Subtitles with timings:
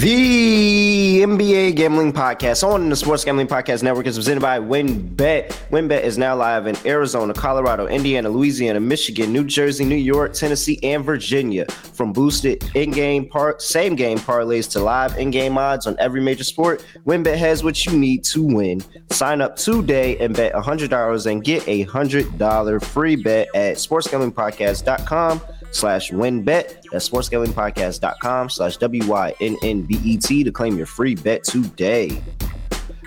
[0.00, 5.48] The NBA Gambling Podcast on the Sports Gambling Podcast Network is presented by WynnBET.
[5.70, 10.78] WynnBET is now live in Arizona, Colorado, Indiana, Louisiana, Michigan, New Jersey, New York, Tennessee,
[10.84, 11.66] and Virginia.
[11.94, 16.84] From boosted in-game part, same game parlays to live in-game odds on every major sport,
[17.04, 18.80] WynnBET has what you need to win.
[19.10, 25.40] Sign up today and bet $100 and get a $100 free bet at sportsgamblingpodcast.com
[25.70, 26.77] slash wynnbet.
[26.90, 32.22] That's sportsgamblingpodcast.com slash W-Y-N-N-B-E-T to claim your free bet today.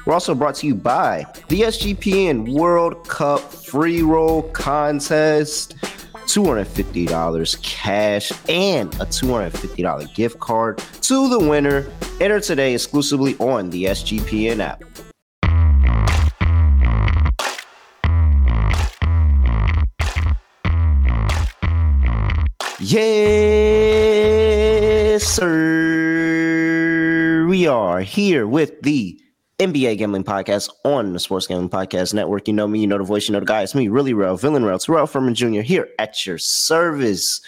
[0.05, 5.75] We're also brought to you by the SGPN World Cup Free Roll Contest.
[6.25, 11.91] $250 cash and a $250 gift card to the winner.
[12.21, 14.81] Enter today exclusively on the SGPN app.
[22.83, 23.13] Yes,
[25.23, 26.65] sir.
[27.47, 29.21] We are here with the
[29.59, 32.47] NBA Gambling Podcast on the Sports Gambling Podcast Network.
[32.47, 33.61] You know me, you know the voice, you know the guy.
[33.61, 35.61] It's me, really real, villain real, Terrell Furman Jr.
[35.61, 37.39] here at your service.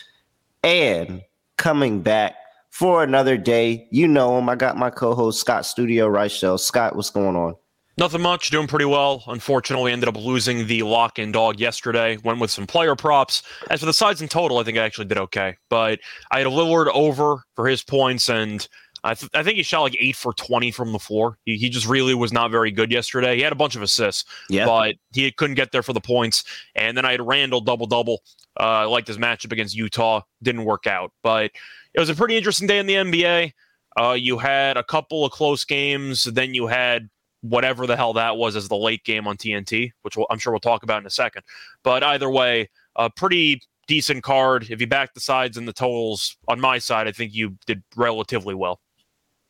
[0.62, 1.24] And
[1.58, 2.36] coming back
[2.70, 3.88] for another day.
[3.90, 4.50] You know him.
[4.50, 6.60] I got my co-host Scott Studio Reichel.
[6.60, 7.56] Scott, what's going on?
[7.98, 9.24] Nothing much, doing pretty well.
[9.28, 12.18] Unfortunately, ended up losing the lock and dog yesterday.
[12.24, 13.44] Went with some player props.
[13.70, 15.58] As for the sides in total, I think I actually did okay.
[15.70, 16.00] But
[16.32, 18.68] I had a Lillard over for his points, and
[19.04, 21.38] I, th- I think he shot like eight for 20 from the floor.
[21.46, 23.36] He, he just really was not very good yesterday.
[23.36, 24.66] He had a bunch of assists, Yeah.
[24.66, 26.44] but he couldn't get there for the points.
[26.74, 28.22] And then I had Randall double double.
[28.60, 30.22] Uh, I liked his matchup against Utah.
[30.42, 31.12] Didn't work out.
[31.22, 31.52] But
[31.94, 33.52] it was a pretty interesting day in the NBA.
[34.00, 36.24] Uh, you had a couple of close games.
[36.24, 37.10] Then you had
[37.44, 40.52] whatever the hell that was as the late game on TNT, which we'll, I'm sure
[40.52, 41.44] we'll talk about in a second.
[41.84, 44.68] But either way, a pretty decent card.
[44.70, 47.84] If you back the sides and the totals on my side, I think you did
[47.96, 48.80] relatively well.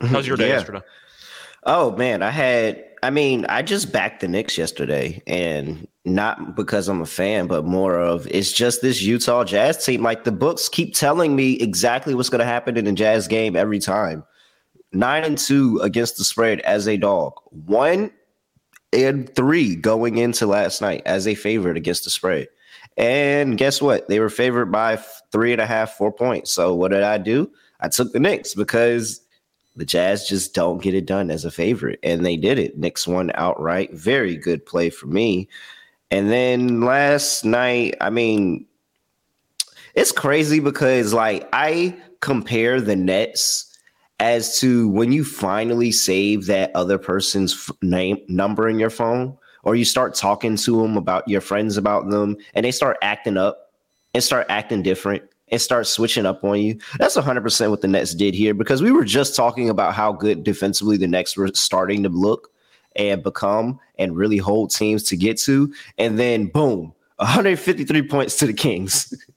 [0.01, 0.13] Mm-hmm.
[0.13, 0.55] How's your day Yeah.
[0.55, 0.81] yesterday?
[1.65, 6.87] Oh man, I had I mean, I just backed the Knicks yesterday and not because
[6.87, 10.01] I'm a fan, but more of it's just this Utah Jazz team.
[10.03, 13.79] Like the books keep telling me exactly what's gonna happen in the Jazz game every
[13.79, 14.23] time.
[14.93, 17.33] Nine and two against the spread as a dog.
[17.51, 18.11] One
[18.93, 22.47] and three going into last night as a favorite against the spread.
[22.95, 24.07] And guess what?
[24.07, 24.97] They were favored by
[25.31, 26.51] three and a half, four points.
[26.51, 27.51] So what did I do?
[27.79, 29.19] I took the Knicks because
[29.75, 32.77] the Jazz just don't get it done as a favorite, and they did it.
[32.77, 33.91] Knicks won outright.
[33.93, 35.49] Very good play for me.
[36.11, 38.67] And then last night, I mean,
[39.95, 43.72] it's crazy because like I compare the Nets
[44.19, 49.75] as to when you finally save that other person's name number in your phone, or
[49.75, 53.73] you start talking to them about your friends about them, and they start acting up
[54.13, 56.77] and start acting different and start switching up on you.
[56.97, 60.43] That's 100% what the Nets did here because we were just talking about how good
[60.43, 62.49] defensively the Nets were starting to look
[62.95, 65.73] and become and really hold teams to get to.
[65.97, 69.13] And then, boom, 153 points to the Kings.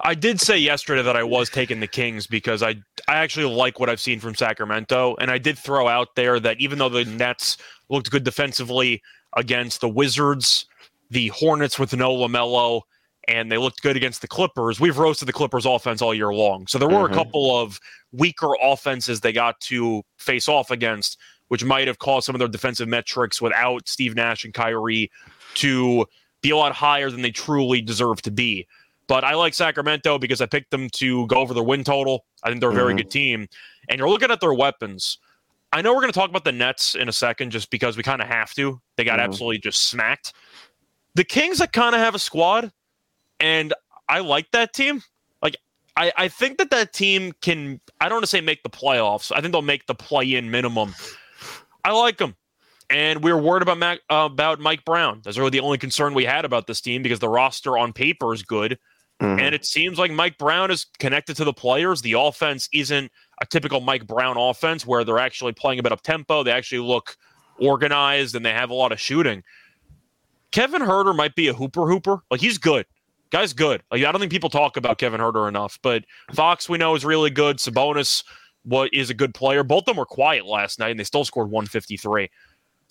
[0.00, 2.76] I did say yesterday that I was taking the Kings because I
[3.08, 6.60] I actually like what I've seen from Sacramento, and I did throw out there that
[6.60, 7.56] even though the Nets
[7.88, 9.02] looked good defensively
[9.36, 10.66] against the Wizards,
[11.10, 12.82] the Hornets with no Lamelo,
[13.28, 14.80] and they looked good against the Clippers.
[14.80, 17.12] We've roasted the Clippers offense all year long, so there were Mhm.
[17.12, 17.80] a couple of
[18.12, 21.18] weaker offenses they got to face off against,
[21.48, 25.10] which might have caused some of their defensive metrics without Steve Nash and Kyrie
[25.54, 26.06] to
[26.42, 28.66] be a lot higher than they truly deserve to be.
[29.08, 32.24] But I like Sacramento because I picked them to go over their win total.
[32.42, 32.98] I think they're a very Mhm.
[32.98, 33.48] good team.
[33.88, 35.18] And you're looking at their weapons.
[35.72, 38.02] I know we're going to talk about the Nets in a second just because we
[38.02, 38.80] kind of have to.
[38.96, 39.24] They got Mhm.
[39.24, 40.32] absolutely just smacked.
[41.14, 42.72] The Kings, I kind of have a squad,
[43.40, 43.72] and
[44.08, 45.02] I like that team.
[45.42, 45.56] Like,
[45.96, 49.32] I, I think that that team can, I don't want to say make the playoffs.
[49.34, 50.94] I think they'll make the play in minimum.
[51.84, 52.36] I like them.
[52.90, 55.20] And we were worried about Mac, uh, about Mike Brown.
[55.24, 58.32] That's really the only concern we had about this team because the roster on paper
[58.32, 58.78] is good.
[59.20, 59.40] Mhm.
[59.40, 62.02] And it seems like Mike Brown is connected to the players.
[62.02, 63.10] The offense isn't
[63.40, 66.42] a typical Mike Brown offense where they're actually playing a bit of tempo.
[66.42, 67.16] They actually look
[67.58, 69.42] organized and they have a lot of shooting.
[70.50, 72.22] Kevin Huerter might be a hooper hooper.
[72.30, 72.86] Like he's good.
[73.30, 73.82] Guy's good.
[73.90, 75.78] Like I don't think people talk about Kevin Huerter enough.
[75.82, 76.04] But
[76.34, 77.56] Fox we know is really good.
[77.56, 78.22] Sabonis
[78.64, 79.62] what is a good player.
[79.62, 82.28] Both of them were quiet last night and they still scored 153.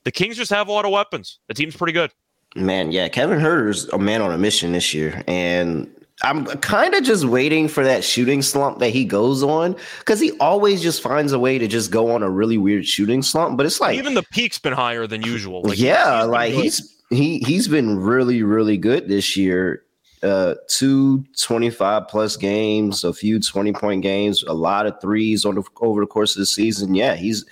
[0.06, 1.40] The Kings just have a lot of weapons.
[1.48, 2.12] The team's pretty good.
[2.56, 5.90] Man, yeah, Kevin Huerter's a man on a mission this year, and
[6.24, 10.32] I'm kind of just waiting for that shooting slump that he goes on because he
[10.40, 13.58] always just finds a way to just go on a really weird shooting slump.
[13.58, 15.62] But it's like, Even the peak's been higher than usual.
[15.64, 19.84] Like, yeah, been like he's he he's been really really good this year.
[20.24, 25.56] uh, two 25 plus games, a few 20 point games, a lot of threes on
[25.56, 26.96] the, over the course of the season.
[26.96, 27.46] Yeah, he's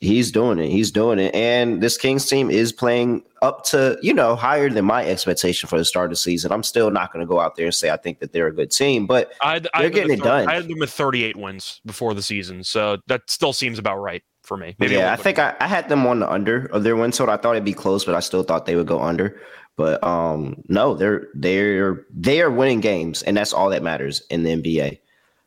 [0.00, 0.70] he's doing it.
[0.70, 1.34] He's doing it.
[1.34, 5.78] And this Kings team is playing up to, you know, higher than my expectation for
[5.78, 6.52] the start of the season.
[6.52, 8.54] I'm still not going to go out there and say I think that they're a
[8.54, 10.48] good team, but I, they're I getting it done.
[10.48, 12.64] I had them with 38 wins before the season.
[12.64, 14.74] So that still seems about right for me.
[14.78, 17.34] Maybe yeah, I think I, I, had them on the under of their win total.
[17.34, 19.40] I thought it'd be close, but I still thought they would go under.
[19.76, 24.42] But um, no, they're they're they are winning games, and that's all that matters in
[24.42, 24.98] the NBA.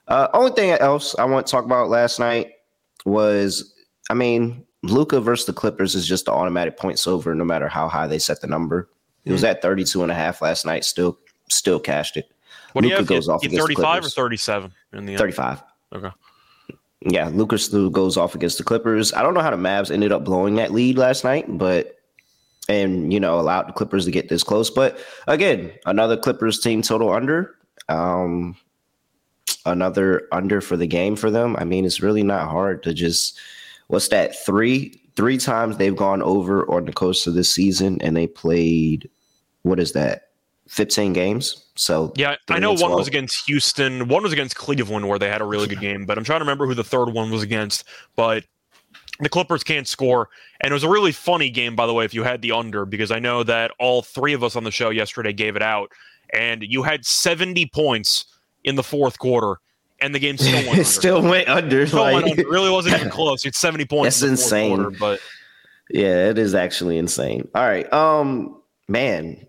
[0.07, 2.51] Uh, only thing else I want to talk about last night
[3.06, 3.74] was,
[4.11, 7.87] I mean, Luka versus the Clippers is just the automatic points over, no matter how
[7.87, 8.89] high they set the number.
[9.23, 9.51] It was mm-hmm.
[9.51, 10.83] at 32 and a half last night.
[10.83, 11.17] Still,
[11.49, 12.29] still cashed it.
[12.73, 15.17] What Luka goes off against 35 or 37 in the end?
[15.17, 15.63] 35.
[15.93, 16.09] Okay.
[17.05, 19.13] Yeah, Luka's still goes off against the Clippers.
[19.13, 21.97] I don't know how the Mavs ended up blowing that lead last night, but
[22.67, 24.69] and you know allowed the Clippers to get this close.
[24.69, 27.55] But again, another Clippers team total under.
[27.87, 28.57] Um,
[29.65, 31.55] another under for the game for them.
[31.57, 33.39] I mean, it's really not hard to just
[33.91, 38.15] what's that three three times they've gone over on the course of this season, and
[38.15, 39.09] they played
[39.63, 40.29] what is that
[40.69, 41.65] 15 games.
[41.75, 45.41] So yeah, I know one was against Houston, one was against Cleveland where they had
[45.41, 47.83] a really good game, but I'm trying to remember who the third one was against.
[48.15, 48.45] But
[49.21, 50.29] the Clippers can't score.
[50.61, 52.85] And it was a really funny game, by the way, if you had the under,
[52.85, 55.91] because I know that all three of us on the show yesterday gave it out.
[56.33, 58.25] And you had 70 points
[58.63, 59.59] in the fourth quarter,
[60.01, 60.86] and the game still went under.
[60.86, 61.88] still went under.
[61.88, 62.15] Still like...
[62.15, 62.42] went under.
[62.42, 63.45] It really wasn't even close.
[63.45, 64.19] It's 70 points.
[64.19, 64.75] That's in insane.
[64.77, 65.19] Quarter, but
[65.89, 67.48] yeah, it is actually insane.
[67.56, 67.92] All right.
[67.94, 69.45] Um, man,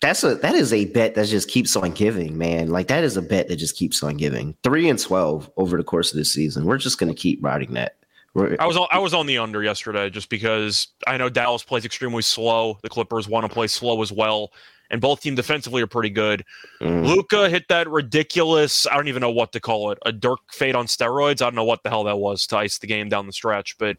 [0.00, 2.68] that's a that is a bet that just keeps on giving, man.
[2.70, 4.54] Like that is a bet that just keeps on giving.
[4.62, 6.64] Three and twelve over the course of this season.
[6.64, 7.96] We're just gonna keep riding that.
[8.36, 11.84] I was on, I was on the under yesterday just because I know Dallas plays
[11.84, 12.78] extremely slow.
[12.82, 14.52] The Clippers want to play slow as well,
[14.90, 16.44] and both teams defensively are pretty good.
[16.80, 17.06] Mm.
[17.06, 18.86] Luka hit that ridiculous.
[18.86, 19.98] I don't even know what to call it.
[20.04, 21.42] A Dirk fade on steroids.
[21.42, 23.78] I don't know what the hell that was to ice the game down the stretch.
[23.78, 23.98] But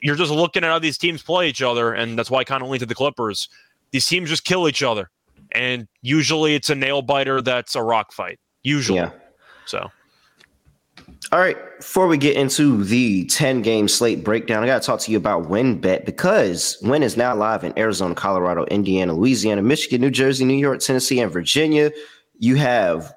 [0.00, 2.62] you're just looking at how these teams play each other, and that's why I kind
[2.62, 3.48] of lean to the Clippers.
[3.92, 5.10] These teams just kill each other,
[5.52, 8.38] and usually it's a nail biter that's a rock fight.
[8.62, 9.10] Usually, yeah.
[9.64, 9.90] so
[11.32, 15.00] all right, before we get into the 10 game slate breakdown, I got to talk
[15.00, 20.00] to you about WynnBET because Win is now live in Arizona, Colorado, Indiana, Louisiana, Michigan,
[20.00, 21.90] New Jersey, New York, Tennessee, and Virginia.
[22.38, 23.12] You have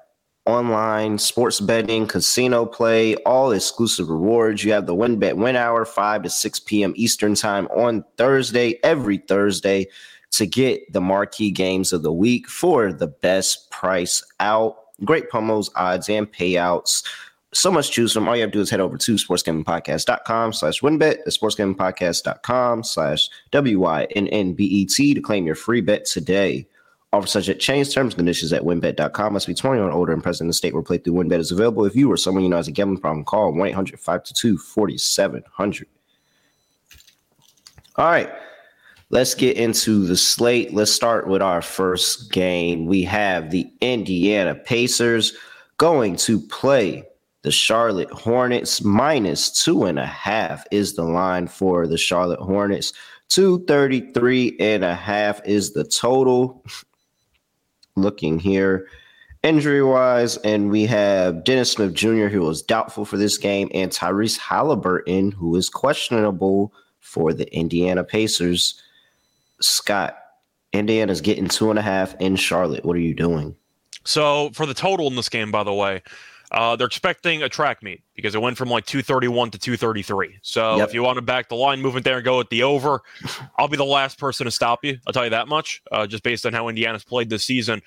[0.46, 4.64] online sports betting, casino play, all exclusive rewards.
[4.64, 6.92] You have the WynnBET Win Hour, 5 to 6 p.m.
[6.96, 9.86] Eastern Time on Thursday, every Thursday,
[10.32, 14.76] to get the marquee games of the week for the best price out.
[15.04, 17.04] Great promos, odds, and payouts
[17.52, 18.28] so much to choose from.
[18.28, 23.28] All you have to do is head over to sportsgamblingpodcast.com slash wynnbet, the sportsgamblingpodcast.com slash
[23.50, 26.66] W-Y-N-N-B-E-T to claim your free bet today.
[27.12, 29.32] Offer subject change terms and conditions at wynnbet.com.
[29.32, 31.84] Must be 21 or older and present in the state where playthrough wynnbet is available.
[31.84, 35.84] If you or someone you know has a gambling problem, call 1-800-522-4700.
[37.96, 38.30] All right.
[39.12, 40.72] Let's get into the slate.
[40.72, 42.86] Let's start with our first game.
[42.86, 45.36] We have the Indiana Pacers
[45.78, 47.02] going to play
[47.42, 52.92] the Charlotte Hornets minus two and a half is the line for the Charlotte Hornets.
[53.28, 56.64] 233 and a half is the total.
[57.96, 58.86] Looking here
[59.42, 63.90] injury wise, and we have Dennis Smith Jr., who was doubtful for this game, and
[63.90, 68.80] Tyrese Halliburton, who is questionable for the Indiana Pacers.
[69.60, 70.18] Scott,
[70.72, 72.84] Indiana's getting two and a half in Charlotte.
[72.84, 73.56] What are you doing?
[74.04, 76.02] So, for the total in this game, by the way,
[76.52, 80.38] uh, they're expecting a track meet because it went from like 231 to 233.
[80.42, 80.88] So yep.
[80.88, 83.02] if you want to back the line movement there and go with the over,
[83.56, 84.98] I'll be the last person to stop you.
[85.06, 87.82] I'll tell you that much, uh, just based on how Indiana's played this season.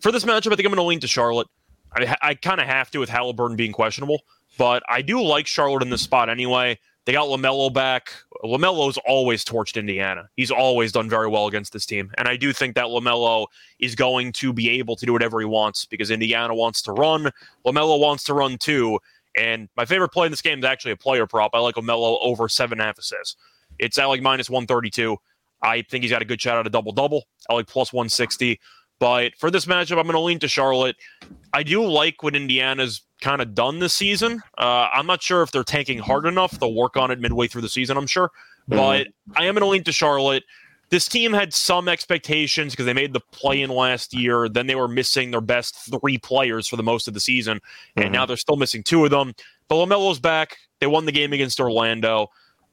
[0.00, 1.46] For this matchup, I think I'm going to lean to Charlotte.
[1.92, 4.22] I, I kind of have to with Halliburton being questionable,
[4.56, 6.78] but I do like Charlotte in this spot anyway.
[7.08, 8.12] They got LaMelo back.
[8.44, 10.28] LaMelo's always torched Indiana.
[10.36, 12.10] He's always done very well against this team.
[12.18, 13.46] And I do think that LaMelo
[13.78, 17.30] is going to be able to do whatever he wants because Indiana wants to run.
[17.64, 18.98] LaMelo wants to run too.
[19.34, 21.52] And my favorite play in this game is actually a player prop.
[21.54, 23.36] I like LaMelo over seven and a half assists.
[23.78, 25.16] It's at like minus 132.
[25.62, 27.24] I think he's got a good shot at a double double.
[27.48, 28.60] I like plus 160.
[28.98, 30.96] But for this matchup, I'm going to lean to Charlotte.
[31.54, 34.42] I do like what Indiana's kind of done this season.
[34.56, 36.58] Uh, I'm not sure if they're tanking hard enough.
[36.58, 38.30] They'll work on it midway through the season, I'm sure.
[38.70, 38.76] Mm-hmm.
[38.76, 40.44] But I am going to lean to Charlotte.
[40.90, 44.48] This team had some expectations because they made the play in last year.
[44.48, 47.58] Then they were missing their best three players for the most of the season.
[47.58, 48.02] Mm-hmm.
[48.02, 49.34] And now they're still missing two of them.
[49.68, 50.56] But LaMelo's back.
[50.80, 52.28] They won the game against Orlando.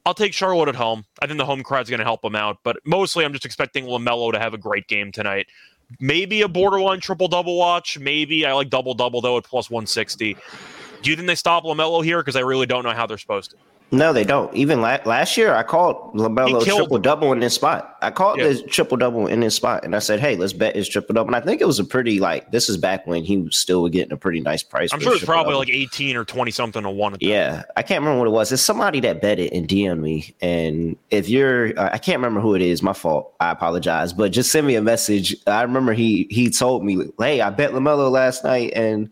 [0.06, 1.04] I'll take Charlotte at home.
[1.22, 2.60] I think the home crowd's going to help them out.
[2.64, 5.48] But mostly, I'm just expecting LaMelo to have a great game tonight.
[6.00, 7.98] Maybe a borderline triple double watch.
[8.00, 10.38] Maybe I like double double though at plus 160.
[11.02, 12.20] Do you think they stop LaMelo here?
[12.20, 13.58] Because I really don't know how they're supposed to.
[13.92, 14.54] No, they don't.
[14.56, 17.98] Even la- last year, I called LaMelo triple double in this spot.
[18.02, 18.46] I called yeah.
[18.46, 21.28] this triple double in this spot, and I said, "Hey, let's bet his triple double."
[21.28, 23.88] And I think it was a pretty like this is back when he was still
[23.88, 24.92] getting a pretty nice price.
[24.92, 27.16] I'm sure it's probably like 18 or 20 something to one.
[27.20, 28.52] Yeah, I can't remember what it was.
[28.52, 32.42] It's somebody that bet it and DM me, and if you're, uh, I can't remember
[32.42, 32.82] who it is.
[32.82, 33.34] My fault.
[33.40, 35.36] I apologize, but just send me a message.
[35.46, 39.10] I remember he he told me, "Hey, I bet LaMelo last night, and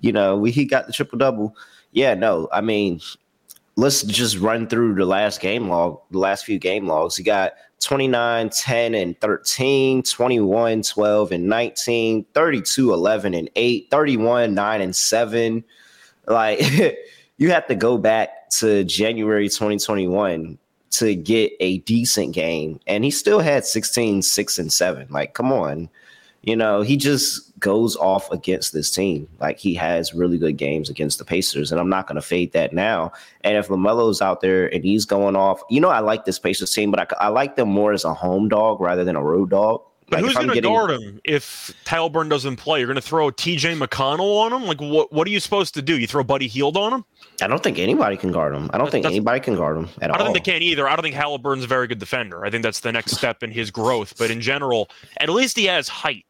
[0.00, 1.56] you know we he got the triple double."
[1.92, 3.00] Yeah, no, I mean
[3.76, 7.16] let's just run through the last game log, the last few game logs.
[7.16, 14.54] He got 29, 10, and 13, 21, 12, and 19, 32, 11, and 8, 31,
[14.54, 15.64] 9, and 7.
[16.26, 16.60] Like,
[17.36, 20.58] you have to go back to January 2021
[20.92, 22.80] to get a decent game.
[22.86, 25.08] And he still had 16, 6, and 7.
[25.10, 25.90] Like, come on.
[26.42, 29.28] You know, he just goes off against this team.
[29.40, 32.52] Like he has really good games against the Pacers, and I'm not going to fade
[32.52, 33.12] that now.
[33.42, 36.72] And if Lamelo's out there and he's going off, you know, I like this Pacers
[36.72, 39.50] team, but I, I like them more as a home dog rather than a road
[39.50, 39.82] dog.
[40.08, 42.78] But like who's going to guard him if Halliburton doesn't play?
[42.78, 43.74] You're going to throw T.J.
[43.74, 44.64] McConnell on him?
[44.64, 45.12] Like what?
[45.12, 45.98] What are you supposed to do?
[45.98, 47.04] You throw Buddy Hield on him?
[47.42, 48.70] I don't think anybody can guard him.
[48.72, 50.14] I don't think anybody can guard him at all.
[50.14, 50.88] I don't think they can either.
[50.88, 52.46] I don't think Halliburton's a very good defender.
[52.46, 54.16] I think that's the next step in his growth.
[54.16, 56.24] But in general, at least he has height.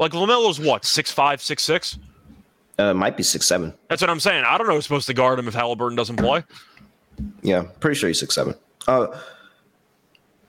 [0.00, 1.98] Like Lamelo's what six five, six six.
[2.78, 3.72] Uh, might be six seven.
[3.88, 4.44] That's what I'm saying.
[4.44, 6.42] I don't know who's supposed to guard him if Halliburton doesn't play.
[7.42, 8.54] Yeah, pretty sure he's six seven.
[8.88, 9.06] Uh,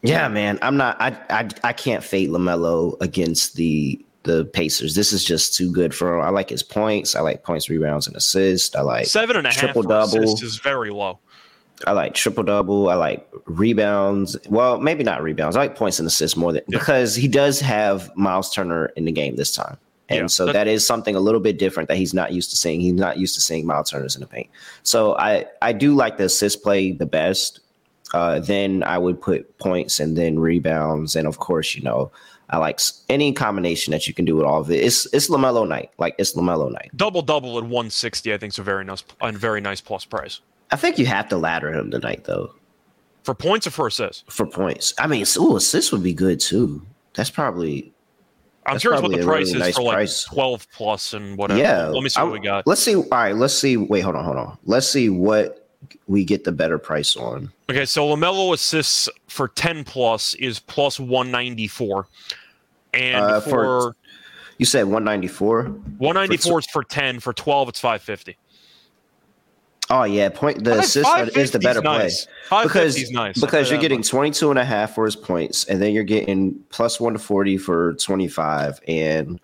[0.01, 0.59] yeah, man.
[0.61, 0.99] I'm not.
[0.99, 4.93] I I I can't fade Lamelo against the the Pacers.
[4.93, 6.21] This is just too good for him.
[6.21, 7.15] I like his points.
[7.15, 8.75] I like points, rebounds, and assists.
[8.75, 10.33] I like seven and a triple half double.
[10.33, 11.19] Is very low.
[11.85, 12.89] I like triple double.
[12.89, 14.37] I like rebounds.
[14.49, 15.55] Well, maybe not rebounds.
[15.55, 16.79] I like points and assists more than yeah.
[16.79, 19.77] because he does have Miles Turner in the game this time.
[20.09, 22.55] And yeah, so that is something a little bit different that he's not used to
[22.55, 22.79] seeing.
[22.79, 24.49] He's not used to seeing Miles Turner's in the paint.
[24.83, 27.59] So I, I do like the assist play the best.
[28.13, 31.15] Uh, then I would put points and then rebounds.
[31.15, 32.11] And of course, you know,
[32.49, 34.83] I like any combination that you can do with all of it.
[34.83, 36.91] It's it's Lamelo night, like it's Lamelo night.
[36.95, 40.39] Double double at 160, I think is a very nice, a very nice plus price.
[40.71, 42.53] I think you have to ladder him tonight, though.
[43.23, 44.23] For points or for assists?
[44.29, 44.93] For points.
[44.97, 46.85] I mean, ooh, assists would be good too.
[47.13, 47.91] That's probably.
[48.65, 50.23] I'm that's curious what the price really is nice for like price.
[50.25, 51.59] 12 plus and whatever.
[51.59, 51.87] Yeah.
[51.87, 52.67] Let me see what I, we got.
[52.67, 52.95] Let's see.
[52.95, 53.35] All right.
[53.35, 53.77] Let's see.
[53.77, 54.23] Wait, hold on.
[54.23, 54.57] Hold on.
[54.65, 55.66] Let's see what
[56.07, 57.51] we get the better price on.
[57.69, 57.85] Okay.
[57.85, 62.07] So LaMelo assists for 10 plus is plus 194.
[62.93, 63.95] And uh, for, for.
[64.57, 65.63] You said 194?
[65.63, 67.19] 194 for, is for 10.
[67.19, 68.37] For 12, it's 550.
[69.89, 72.27] Oh yeah, point the assist is the better nice.
[72.49, 73.39] play because nice.
[73.39, 76.99] because you're getting 22 and a half for his points and then you're getting plus
[76.99, 79.39] 140 for 25 and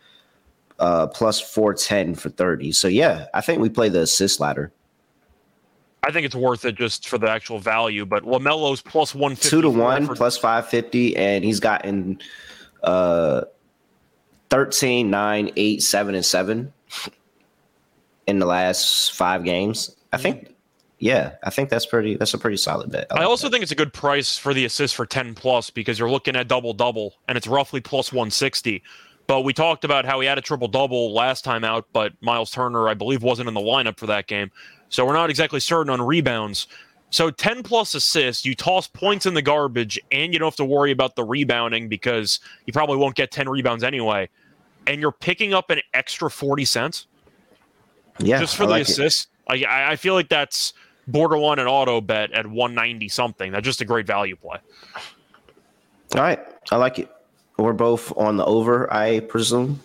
[0.80, 2.74] uh plus 410 for 30.
[2.74, 4.74] So yeah, I think we play the assist ladder.
[6.05, 9.62] I think it's worth it just for the actual value, but Lamelo's plus one 2
[9.62, 12.19] to 1 for- plus 550 and he's gotten
[12.83, 13.41] uh
[14.50, 16.74] 13 9 8 7 and 7
[18.27, 19.95] in the last 5 games.
[20.12, 20.53] I think,
[21.00, 22.15] yeah, I think that's pretty.
[22.17, 23.07] That's a pretty solid bet.
[23.10, 23.51] I, like I also that.
[23.51, 26.48] think it's a good price for the assist for ten plus because you're looking at
[26.48, 28.83] double double and it's roughly plus one sixty.
[29.25, 32.51] But we talked about how he had a triple double last time out, but Miles
[32.51, 34.51] Turner, I believe, wasn't in the lineup for that game.
[34.94, 36.68] So we're not exactly certain on rebounds.
[37.10, 40.66] So 10 plus assists, you toss points in the garbage, and you don't have to
[40.66, 44.30] worry about the rebounding because you probably won't get 10 rebounds anyway.
[44.86, 47.08] And you're picking up an extra 40 cents.
[48.20, 48.40] Yeah.
[48.40, 49.28] Just for I the like assists.
[49.50, 50.74] I, I feel like that's
[51.08, 53.52] borderline an auto bet at 190 something.
[53.52, 54.60] That's just a great value play.
[56.14, 56.40] All right.
[56.72, 57.10] I like it.
[57.58, 59.80] We're both on the over, I presume.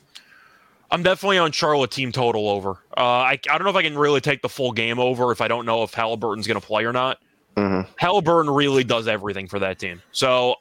[0.91, 2.71] I'm definitely on Charlotte team total over.
[2.97, 5.41] Uh, I, I don't know if I can really take the full game over if
[5.41, 7.19] I don't know if Halliburton's going to play or not.
[7.57, 7.91] Mm-hmm.
[7.97, 10.01] Halliburton really does everything for that team.
[10.13, 10.57] So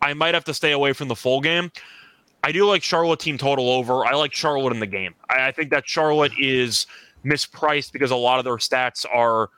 [0.00, 1.70] I might have to stay away from the full game.
[2.44, 4.06] I do like Charlotte team total over.
[4.06, 5.14] I like Charlotte in the game.
[5.28, 6.86] I, I think that Charlotte is–
[7.24, 9.50] mispriced because a lot of their stats are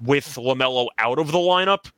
[0.00, 1.90] with LaMelo out of the lineup.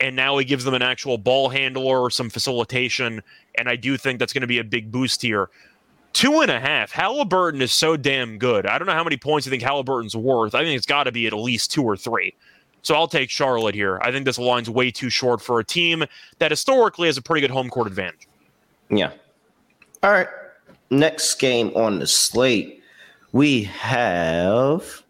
[0.00, 3.22] And now he gives them an actual ball handler or some facilitation.
[3.56, 5.48] And I do think that's going to be a big boost here.
[6.12, 6.92] Two and a half.
[6.92, 8.66] Halliburton is so damn good.
[8.66, 10.54] I don't know how many points you think Halliburton's worth.
[10.54, 12.34] I think it's got to be at least two or three.
[12.82, 13.98] So I'll take Charlotte here.
[14.02, 16.04] I think this line's way too short for a team
[16.38, 18.28] that historically has a pretty good home court advantage.
[18.90, 19.12] Yeah.
[20.02, 20.26] All right.
[20.90, 22.82] Next game on the slate
[23.32, 25.02] we have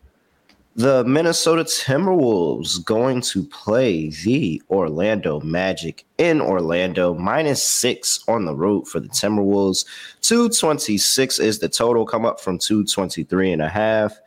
[0.75, 8.55] The Minnesota Timberwolves going to play the Orlando Magic in Orlando, minus six on the
[8.55, 9.85] road for the Timberwolves.
[10.23, 14.19] 226 is the total, come up from 223 and a half.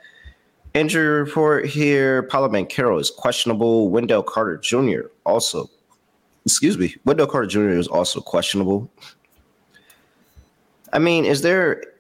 [0.76, 3.90] Injury report here Paolo Banchero is questionable.
[3.90, 5.08] Wendell Carter Jr.
[5.26, 5.68] also,
[6.46, 7.70] excuse me, Wendell Carter Jr.
[7.70, 8.88] is also questionable.
[10.94, 11.95] I mean, is there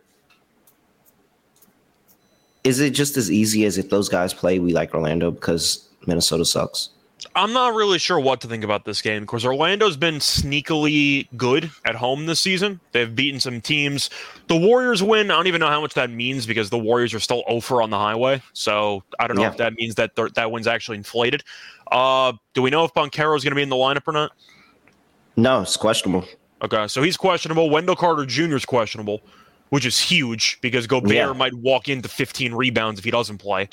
[2.66, 6.44] is it just as easy as if those guys play we like Orlando because Minnesota
[6.44, 6.90] sucks?
[7.36, 11.70] I'm not really sure what to think about this game because Orlando's been sneakily good
[11.86, 12.80] at home this season.
[12.92, 14.10] They've beaten some teams.
[14.48, 15.32] The Warriors win.
[15.32, 17.90] I don't even know how much that means because the Warriors are still over on
[17.90, 18.42] the highway.
[18.54, 19.52] So I don't know yeah.
[19.52, 21.44] if that means that that win's actually inflated.
[21.92, 24.32] Uh, do we know if Banchero is going to be in the lineup or not?
[25.38, 26.26] No, it's questionable.
[26.62, 27.70] Okay, so he's questionable.
[27.70, 28.56] Wendell Carter Jr.
[28.56, 29.22] is questionable
[29.70, 31.34] which is huge because Gobert yeah.
[31.34, 33.70] might walk into 15 rebounds if he doesn't play.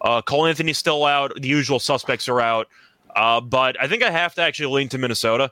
[0.00, 1.32] Uh, Cole Anthony's still out.
[1.40, 2.68] The usual suspects are out.
[3.14, 5.50] Uh, but I think I have to actually lean to Minnesota.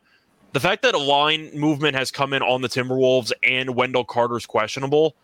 [0.52, 4.46] The fact that a line movement has come in on the Timberwolves and Wendell Carter's
[4.46, 5.14] questionable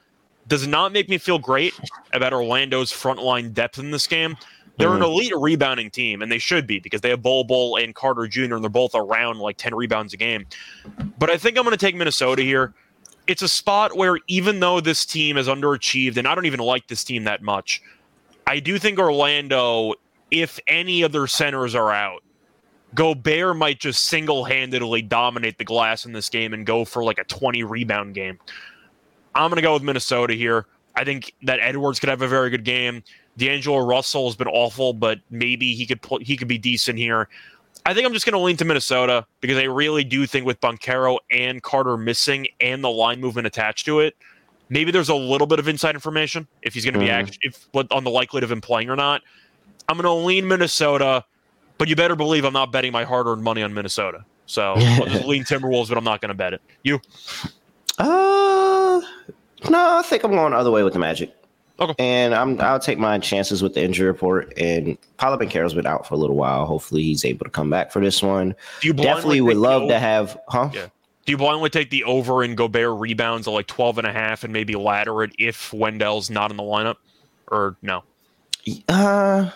[0.46, 1.74] does not make me feel great
[2.12, 4.36] about Orlando's frontline depth in this game.
[4.78, 5.02] They're mm-hmm.
[5.02, 8.28] an elite rebounding team, and they should be because they have Bol Bol and Carter
[8.28, 10.46] Jr., and they're both around like 10 rebounds a game.
[11.18, 12.74] But I think I'm going to take Minnesota here
[13.26, 16.88] it's a spot where even though this team is underachieved, and I don't even like
[16.88, 17.82] this team that much,
[18.46, 19.94] I do think Orlando,
[20.30, 22.22] if any of their centers are out,
[22.94, 27.18] Gobert might just single handedly dominate the glass in this game and go for like
[27.18, 28.38] a 20 rebound game.
[29.34, 30.66] I'm going to go with Minnesota here.
[30.94, 33.02] I think that Edwards could have a very good game.
[33.36, 37.28] D'Angelo Russell has been awful, but maybe he could he could be decent here.
[37.86, 40.60] I think I'm just going to lean to Minnesota because I really do think with
[40.60, 44.16] Banchero and Carter missing and the line movement attached to it,
[44.68, 47.04] maybe there's a little bit of inside information if he's going to mm.
[47.04, 47.26] be mm-hmm.
[47.28, 49.22] act- if on the likelihood of him playing or not.
[49.88, 51.24] I'm going to lean Minnesota,
[51.78, 54.24] but you better believe I'm not betting my hard-earned money on Minnesota.
[54.46, 56.62] So I'll just lean Timberwolves, but I'm not going to bet it.
[56.82, 57.00] You?
[57.98, 59.00] Uh,
[59.70, 61.32] no, I think I'm going the other way with the Magic.
[61.78, 61.94] Okay.
[61.98, 64.52] And I'm I'll take my chances with the injury report.
[64.56, 66.64] And Paolo Banchero's been out for a little while.
[66.64, 68.54] Hopefully he's able to come back for this one.
[68.82, 70.70] You Definitely would love to have huh?
[70.72, 70.86] Yeah.
[71.26, 74.44] Do you blindly take the over and Gobert rebounds of like 12 and a half
[74.44, 76.96] and maybe ladder it if Wendell's not in the lineup?
[77.48, 78.04] Or no?
[78.88, 79.50] Uh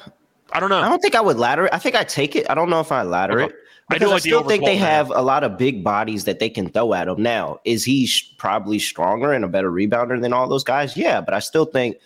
[0.53, 0.81] I don't know.
[0.81, 1.73] I don't think I would ladder it.
[1.73, 2.49] I think I take it.
[2.51, 3.55] I don't know if I ladder okay.
[3.55, 3.61] it.
[3.89, 6.49] Because I, like I still think they have a lot of big bodies that they
[6.49, 7.23] can throw at him.
[7.23, 10.97] Now, is he sh- probably stronger and a better rebounder than all those guys?
[10.97, 11.97] Yeah, but I still think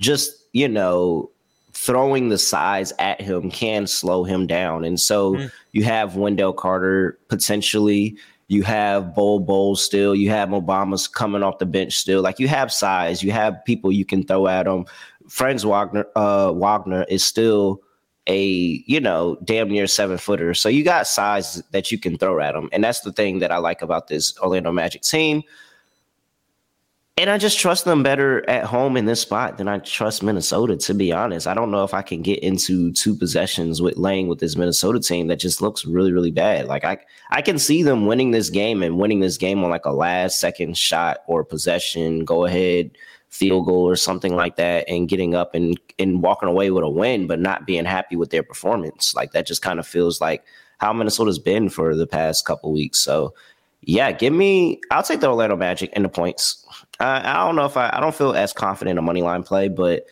[0.00, 1.30] just you know
[1.72, 4.84] throwing the size at him can slow him down.
[4.84, 5.50] And so mm.
[5.72, 8.16] you have Wendell Carter potentially.
[8.48, 10.14] You have Bol Bol still.
[10.14, 12.20] You have Mo Bamba's coming off the bench still.
[12.20, 13.22] Like you have size.
[13.22, 14.84] You have people you can throw at them.
[15.28, 17.80] Franz Wagner, uh, Wagner is still
[18.26, 18.44] a
[18.86, 20.52] you know damn near seven footer.
[20.54, 23.52] So you got size that you can throw at them, and that's the thing that
[23.52, 25.42] I like about this Orlando Magic team.
[27.20, 30.74] And I just trust them better at home in this spot than I trust Minnesota,
[30.78, 31.46] to be honest.
[31.46, 35.00] I don't know if I can get into two possessions with laying with this Minnesota
[35.00, 36.64] team that just looks really, really bad.
[36.66, 36.96] Like I
[37.28, 40.40] I can see them winning this game and winning this game on like a last
[40.40, 42.92] second shot or possession, go ahead
[43.28, 46.88] field goal or something like that and getting up and and walking away with a
[46.88, 50.42] win but not being happy with their performance like that just kind of feels like
[50.78, 53.32] how minnesota's been for the past couple weeks so
[53.82, 56.66] yeah give me i'll take the orlando magic and the points
[57.00, 59.68] uh, i don't know if I, I don't feel as confident a money line play
[59.68, 60.06] but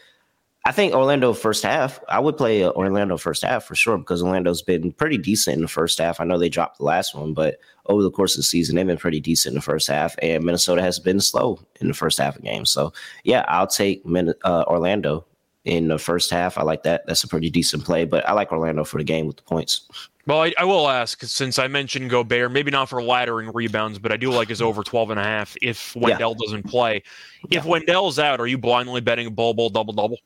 [0.69, 1.99] I think Orlando first half.
[2.11, 5.69] I would play Orlando first half for sure because Orlando's been pretty decent in the
[5.69, 6.21] first half.
[6.21, 8.87] I know they dropped the last one, but over the course of the season, they've
[8.87, 10.15] been pretty decent in the first half.
[10.21, 12.71] And Minnesota has been slow in the first half of games.
[12.71, 12.93] So
[13.25, 14.03] yeah, I'll take
[14.45, 15.25] uh, Orlando
[15.69, 16.57] in the first half.
[16.57, 17.07] I like that.
[17.07, 19.87] That's a pretty decent play, but I like Orlando for the game with the points.
[20.27, 24.11] Well, I, I will ask since I mentioned Gobert, maybe not for laddering rebounds, but
[24.11, 26.47] I do like his over 12 and a half if Wendell yeah.
[26.47, 27.03] doesn't play.
[27.51, 27.67] If.
[27.67, 30.19] Wendell's out, are you blindly betting a bull Bol double double?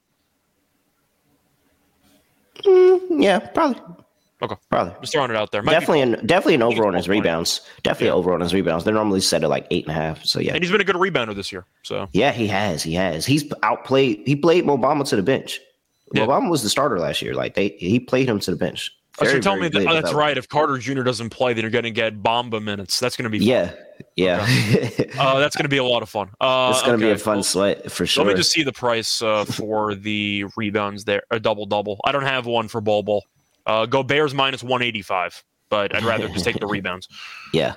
[2.65, 4.02] Mm, yeah, probably.
[4.43, 4.93] Okay, probably.
[5.01, 5.63] Just throwing it out there.
[5.63, 7.61] Might definitely, an, definitely an over on his rebounds.
[7.85, 8.15] Definitely yeah.
[8.15, 8.85] over on his rebounds.
[8.85, 10.25] They're normally set at like eight and a half.
[10.25, 11.65] So yeah, and he's been a good rebounder this year.
[11.85, 12.83] So yeah, he has.
[12.83, 13.25] He has.
[13.25, 14.23] He's outplayed.
[14.27, 15.61] He played Mo Bamba to the bench.
[16.13, 16.27] Yeah.
[16.27, 17.35] Mo Bamba was the starter last year.
[17.35, 18.91] Like they, he played him to the bench.
[19.19, 20.39] Very, so you're me that oh, that's right.
[20.39, 21.03] If Carter Jr.
[21.03, 22.99] doesn't play, then you're going to get Bamba minutes.
[22.99, 23.47] That's going to be fun.
[23.47, 23.75] yeah,
[24.17, 24.41] yeah.
[24.43, 25.11] Okay.
[25.19, 26.31] uh, that's going to be a lot of fun.
[26.41, 27.15] Uh, it's going to okay.
[27.15, 28.25] be a fun well, sweat for sure.
[28.25, 32.01] Let me just see the price uh, for the rebounds there, a double double.
[32.05, 33.25] I don't have one for Bol Bol.
[33.67, 37.09] Uh, Gobert's minus 185, but I'd rather just take the rebounds.
[37.53, 37.75] Yeah.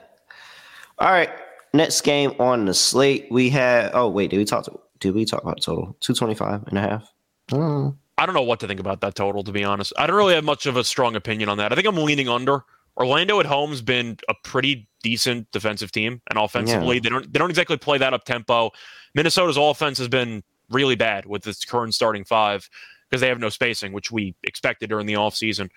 [0.99, 1.29] All right.
[1.73, 3.91] Next game on the slate, we had.
[3.93, 4.63] Oh wait, did we talk?
[4.65, 5.95] To, did we talk about total?
[5.99, 7.11] 225 and a half.
[7.51, 9.91] Uh, I don't know what to think about that total, to be honest.
[9.97, 11.71] I don't really have much of a strong opinion on that.
[11.71, 12.63] I think I'm leaning under.
[12.97, 17.01] Orlando at home's been a pretty decent defensive team, and offensively, yeah.
[17.01, 18.71] they don't they don't exactly play that up tempo.
[19.13, 22.69] Minnesota's offense has been really bad with its current starting five
[23.15, 25.69] because they have no spacing, which we expected during the offseason.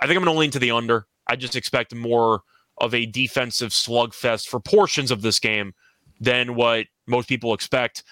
[0.00, 1.06] I think I'm going to lean to the under.
[1.26, 2.40] I just expect more
[2.78, 5.74] of a defensive slugfest for portions of this game
[6.20, 8.02] than what most people expect.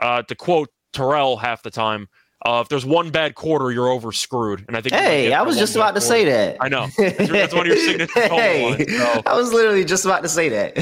[0.00, 2.08] Uh, to quote Terrell half the time,
[2.44, 4.66] uh, if there's one bad quarter, you're over scred.
[4.68, 4.94] And I think.
[4.94, 6.58] Hey, I was just about to say that.
[6.60, 9.22] I know that's, one of your signature hey, so.
[9.24, 10.78] I was literally just about to say that.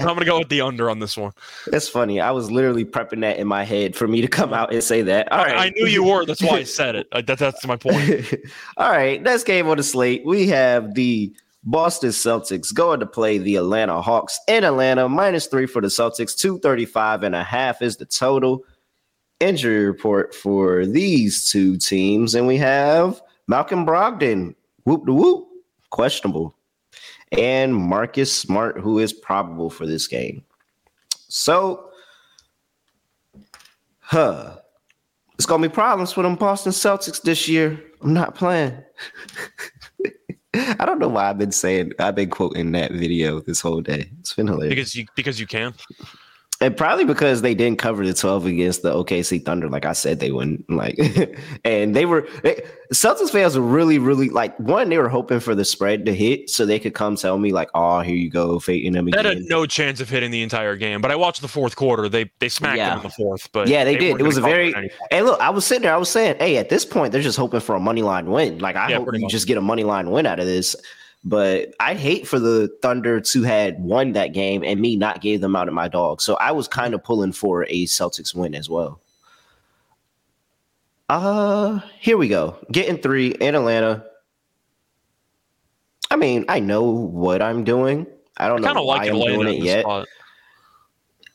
[0.00, 1.32] I'm gonna go with the under on this one.
[1.66, 2.20] That's funny.
[2.20, 5.02] I was literally prepping that in my head for me to come out and say
[5.02, 5.30] that.
[5.30, 6.24] All right, I, I knew you were.
[6.24, 7.08] That's why I said it.
[7.12, 8.34] That, that's my point.
[8.76, 13.38] All right, next game on the slate, we have the Boston Celtics going to play
[13.38, 15.08] the Atlanta Hawks in Atlanta.
[15.08, 16.36] Minus three for the Celtics.
[16.36, 18.64] 235 and a half is the total
[19.44, 24.54] injury report for these two teams, and we have Malcolm Brogdon,
[24.84, 25.46] whoop the whoop,
[25.90, 26.56] questionable,
[27.32, 30.42] and Marcus Smart, who is probable for this game.
[31.28, 31.90] So,
[34.00, 34.58] huh,
[35.34, 37.80] it's gonna be problems for them Boston Celtics this year.
[38.02, 38.82] I'm not playing.
[40.54, 44.10] I don't know why I've been saying I've been quoting that video this whole day.
[44.20, 45.74] It's been hilarious because you because you can.
[46.64, 50.18] And probably because they didn't cover the 12 against the OKC Thunder, like I said
[50.18, 50.64] they wouldn't.
[50.70, 50.98] Like,
[51.64, 54.88] and they were they, Celtics fans were really, really like one.
[54.88, 57.68] They were hoping for the spread to hit so they could come tell me like,
[57.74, 60.74] "Oh, here you go, fading them again." That had no chance of hitting the entire
[60.76, 61.02] game.
[61.02, 62.08] But I watched the fourth quarter.
[62.08, 62.88] They they smacked yeah.
[62.90, 63.52] them in the fourth.
[63.52, 64.20] But yeah, they, they did.
[64.20, 64.72] It was a very.
[65.10, 65.92] Hey, look, I was sitting there.
[65.92, 68.58] I was saying, hey, at this point, they're just hoping for a money line win.
[68.58, 69.30] Like, I yeah, hope you much.
[69.30, 70.74] just get a money line win out of this.
[71.24, 75.40] But I'd hate for the Thunder to had won that game and me not gave
[75.40, 76.20] them out of my dog.
[76.20, 79.00] So I was kind of pulling for a Celtics win as well.
[81.08, 82.56] Uh, here we go.
[82.70, 84.04] Getting three in Atlanta.
[86.10, 88.06] I mean, I know what I'm doing.
[88.36, 89.82] I don't I know why like I'm doing it yet.
[89.82, 90.06] Spot.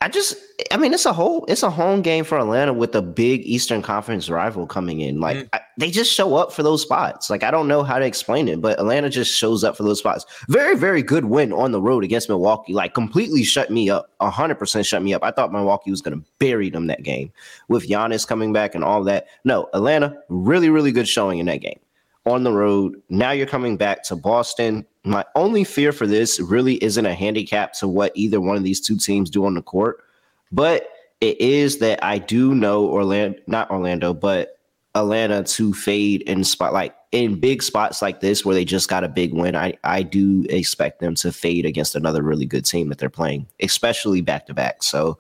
[0.01, 0.38] I just,
[0.71, 3.81] I mean, it's a whole, it's a home game for Atlanta with a big Eastern
[3.81, 5.19] Conference rival coming in.
[5.19, 5.49] Like mm.
[5.51, 7.29] I, they just show up for those spots.
[7.29, 9.99] Like I don't know how to explain it, but Atlanta just shows up for those
[9.99, 10.25] spots.
[10.47, 12.71] Very, very good win on the road against Milwaukee.
[12.71, 14.09] Like completely shut me up.
[14.21, 15.21] hundred percent shut me up.
[15.21, 17.33] I thought Milwaukee was going to bury them that game
[17.67, 19.27] with Giannis coming back and all that.
[19.43, 21.79] No, Atlanta really, really good showing in that game
[22.25, 23.01] on the road.
[23.09, 24.85] Now you're coming back to Boston.
[25.09, 28.79] My only fear for this really isn't a handicap to what either one of these
[28.79, 30.03] two teams do on the court,
[30.51, 30.87] but
[31.19, 34.59] it is that I do know Orlando, not Orlando, but
[34.93, 39.03] Atlanta to fade in spot like in big spots like this where they just got
[39.03, 39.55] a big win.
[39.55, 43.47] I I do expect them to fade against another really good team that they're playing,
[43.61, 44.83] especially back to back.
[44.83, 45.17] So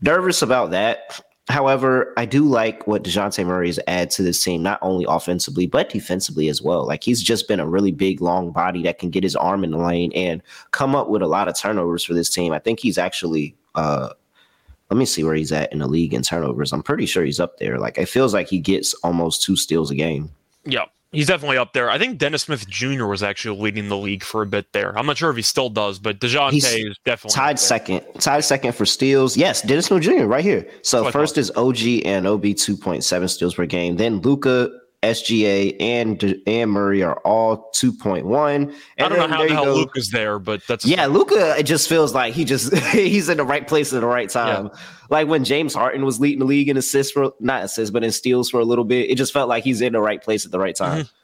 [0.00, 1.20] nervous about that.
[1.48, 5.66] However, I do like what DeJounte Murray has added to this team, not only offensively,
[5.66, 6.86] but defensively as well.
[6.86, 9.70] Like he's just been a really big, long body that can get his arm in
[9.70, 12.52] the lane and come up with a lot of turnovers for this team.
[12.52, 14.10] I think he's actually uh
[14.90, 16.72] let me see where he's at in the league in turnovers.
[16.72, 17.78] I'm pretty sure he's up there.
[17.78, 20.30] Like it feels like he gets almost two steals a game.
[20.64, 20.84] Yeah.
[21.14, 21.90] He's definitely up there.
[21.90, 23.06] I think Dennis Smith Jr.
[23.06, 24.96] was actually leading the league for a bit there.
[24.98, 28.02] I'm not sure if he still does, but DeJounte He's is definitely tied second.
[28.18, 29.36] Tied second for steals.
[29.36, 30.24] Yes, Dennis Smith Jr.
[30.24, 30.68] right here.
[30.82, 33.96] So first is OG Anunoby 2.7 steals per game.
[33.96, 34.70] Then Luka
[35.04, 38.74] SGA and and Murray are all 2.1.
[38.98, 41.06] I don't know how the hell Luka's there, but that's yeah.
[41.06, 41.56] Luka.
[41.58, 44.66] it just feels like he just he's in the right place at the right time.
[44.66, 44.80] Yeah.
[45.10, 48.12] Like when James Harden was leading the league in assists for not assists, but in
[48.12, 50.50] steals for a little bit, it just felt like he's in the right place at
[50.50, 51.04] the right time.
[51.04, 51.14] Mm-hmm.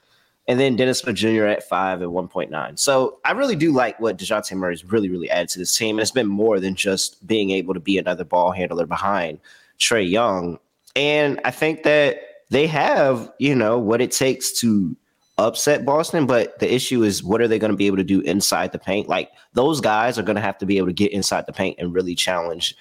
[0.46, 1.44] And then Dennis Smith Jr.
[1.44, 2.78] at five and 1.9.
[2.78, 5.96] So I really do like what DeJounte Murray's really, really added to this team.
[5.96, 9.38] And it's been more than just being able to be another ball handler behind
[9.78, 10.58] Trae Young.
[10.96, 14.96] And I think that they have, you know, what it takes to
[15.38, 18.20] upset Boston, but the issue is what are they going to be able to do
[18.20, 19.08] inside the paint?
[19.08, 21.78] Like those guys are going to have to be able to get inside the paint
[21.78, 22.76] and really challenge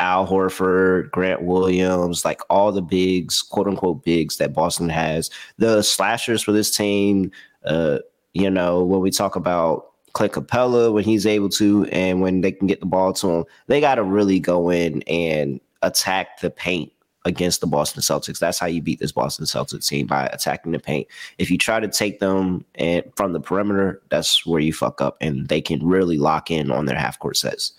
[0.00, 5.30] Al Horford, Grant Williams, like all the bigs, quote unquote bigs that Boston has.
[5.58, 7.30] The slashers for this team,
[7.64, 7.98] uh,
[8.32, 12.50] you know, when we talk about Clint Capela when he's able to, and when they
[12.50, 16.50] can get the ball to him, they got to really go in and attack the
[16.50, 16.90] paint
[17.24, 18.38] against the Boston Celtics.
[18.38, 21.06] That's how you beat this Boston Celtics team by attacking the paint.
[21.38, 25.16] If you try to take them and from the perimeter, that's where you fuck up,
[25.20, 27.72] and they can really lock in on their half court sets.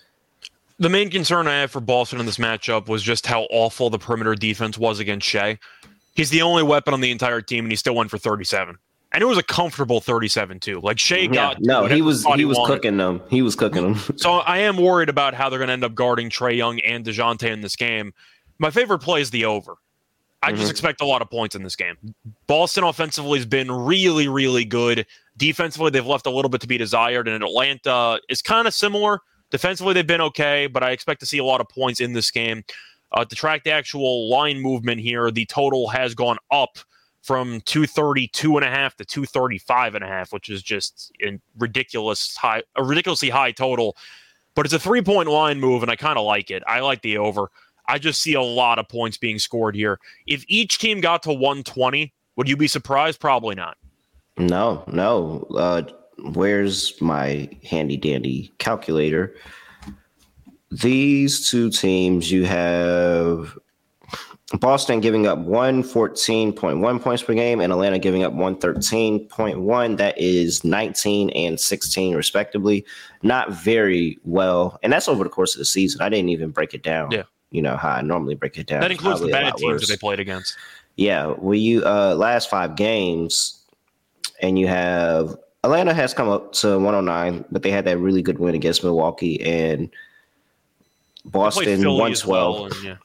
[0.78, 3.98] The main concern I have for Boston in this matchup was just how awful the
[3.98, 5.58] perimeter defense was against Shai.
[6.14, 8.76] He's the only weapon on the entire team, and he still went for 37.
[9.14, 10.80] And it was a comfortable 37 too.
[10.80, 12.74] Like Shai yeah, got no, he was he was wanted.
[12.76, 13.20] cooking them.
[13.28, 14.16] He was cooking them.
[14.16, 17.04] so I am worried about how they're going to end up guarding Trae Young and
[17.04, 18.14] Dejounte in this game
[18.58, 19.76] my favorite play is the over.
[20.44, 20.70] I just Mhm.
[20.70, 21.96] expect a lot of points in this game.
[22.48, 25.06] Boston offensively has been really, really good.
[25.36, 29.20] Defensively, they've left a little bit to be desired, and Atlanta is kind of similar.
[29.50, 32.30] Defensively, they've been okay, but I expect to see a lot of points in this
[32.30, 32.64] game.
[33.12, 36.78] Uh, to track the actual line movement here, the total has gone up
[37.22, 42.36] from 232 and a half to 235 and a half, which is just a ridiculous
[42.36, 43.96] high, a ridiculously high total.
[44.56, 46.64] But it's a three point line move, and I kind of like it.
[46.66, 47.50] I like the over.
[47.92, 50.00] I just see a lot of points being scored here.
[50.26, 53.20] If each team got to 120, would you be surprised?
[53.20, 53.76] Probably not.
[54.38, 55.46] No, no.
[55.54, 55.82] Uh,
[56.32, 59.34] where's my handy dandy calculator?
[60.70, 63.58] These two teams, you have
[64.54, 69.96] Boston giving up 114.1 points per game and Atlanta giving up 113.1.
[69.98, 72.86] That is 19 and 16, respectively.
[73.22, 74.78] Not very well.
[74.82, 76.00] And that's over the course of the season.
[76.00, 77.10] I didn't even break it down.
[77.10, 77.24] Yeah.
[77.52, 78.80] You know how I normally break it down.
[78.80, 79.80] That includes the bad teams worse.
[79.82, 80.56] that they played against.
[80.96, 83.62] Yeah, well, you uh last five games,
[84.40, 88.38] and you have Atlanta has come up to 109, but they had that really good
[88.38, 89.90] win against Milwaukee and
[91.24, 92.26] Boston Philly 112.
[92.26, 92.96] well, and yeah.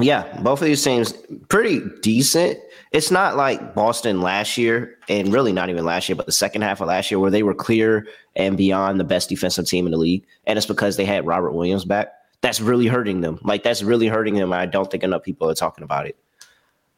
[0.00, 1.12] Yeah, both of these teams
[1.48, 2.58] pretty decent.
[2.92, 6.62] It's not like Boston last year, and really not even last year, but the second
[6.62, 9.92] half of last year where they were clear and beyond the best defensive team in
[9.92, 12.12] the league, and it's because they had Robert Williams back.
[12.42, 13.38] That's really hurting them.
[13.42, 14.52] Like that's really hurting them.
[14.52, 16.16] I don't think enough people are talking about it.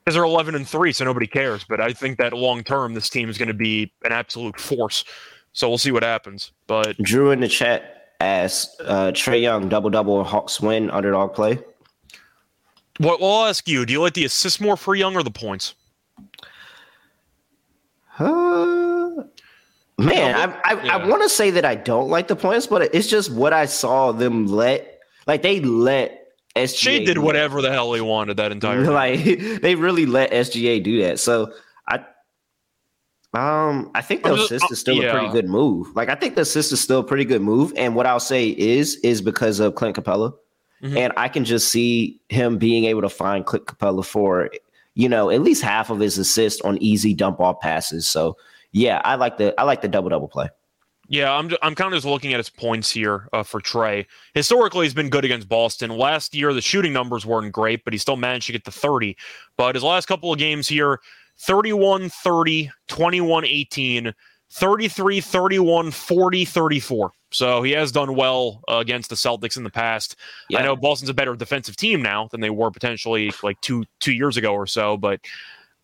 [0.04, 3.08] because they're 11 and 3 so nobody cares but i think that long term this
[3.08, 5.02] team is going to be an absolute force
[5.52, 9.88] so we'll see what happens but Drew in the chat asked uh, Trae Young double
[9.90, 11.58] double Hawks win underdog play.
[12.98, 15.30] what well, i'll ask you do you like the assist more for young or the
[15.30, 15.74] points
[18.18, 19.24] Uh,
[19.98, 20.96] man, I I, Yeah.
[20.96, 23.64] I want to say that I don't like the points, but it's just what I
[23.66, 24.93] saw them let.
[25.26, 26.20] Like they let
[26.56, 28.84] SGA Shade did whatever the hell he wanted that entire.
[28.90, 29.22] Like
[29.62, 31.18] they really let SGA do that.
[31.20, 31.52] So
[31.88, 32.04] I.
[33.32, 35.12] Um, I think the just- assist is still a yeah.
[35.12, 35.88] pretty good move.
[35.96, 38.50] Like I think the assist is still a pretty good move, and what I'll say
[38.50, 40.32] is is because of Clint Capela,
[40.82, 40.96] Mhm.
[40.96, 44.50] and I can just see him being able to find Clint Capela for,
[44.94, 48.06] you know, at least half of his assist on easy dump off passes.
[48.06, 48.36] So
[48.70, 50.48] yeah, I like the I like the double double play.
[51.08, 54.06] Yeah, I'm I'm kind of just looking at his points here uh, for Trae.
[54.32, 55.90] Historically, he's been good against Boston.
[55.90, 59.16] Last year, the shooting numbers weren't great, but he still managed to get to 30.
[59.56, 61.00] But his last couple of games here
[61.38, 64.14] 31 30, 21 18,
[64.50, 67.12] 33 31, 40 34.
[67.30, 70.16] So he has done well uh, against the Celtics in the past.
[70.54, 74.12] I know Boston's a better defensive team now than they were potentially like two two
[74.12, 75.20] years ago or so, but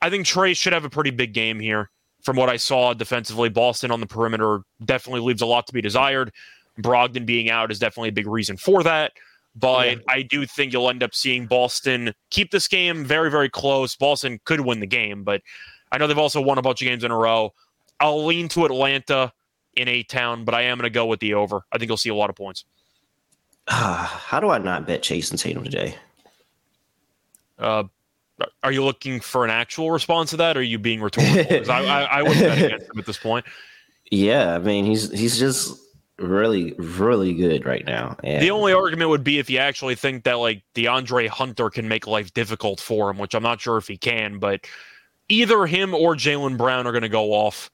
[0.00, 1.90] I think Trey should have a pretty big game here.
[2.22, 5.80] From what I saw defensively, Boston on the perimeter definitely leaves a lot to be
[5.80, 6.32] desired.
[6.80, 9.12] Brogdon being out is definitely a big reason for that.
[9.56, 9.96] But Yeah.
[10.08, 13.96] I do think you'll end up seeing Boston keep this game very, very close.
[13.96, 15.42] Boston could win the game, but
[15.90, 17.52] I know they've also won a bunch of games in a row.
[17.98, 19.32] I'll lean to Atlanta
[19.76, 21.62] in A Town, but I am going to go with the over.
[21.72, 22.64] I think you'll see a lot of points.
[23.68, 25.96] How do I not bet Jayson Tatum today?
[27.58, 27.84] Uh,
[28.62, 31.44] are you looking for an actual response to that, or are you being rhetorical?
[31.44, 33.46] 'Cause I, I, I wouldn't bet against him at this point.
[34.10, 35.78] Yeah, I mean he's he's just
[36.18, 38.16] really really good right now.
[38.22, 41.88] And The only argument would be if you actually think that like DeAndre Hunter can
[41.88, 44.66] make life difficult for him, which I'm not sure if he can, but
[45.28, 47.70] either him or Jaylen Brown are going to go off.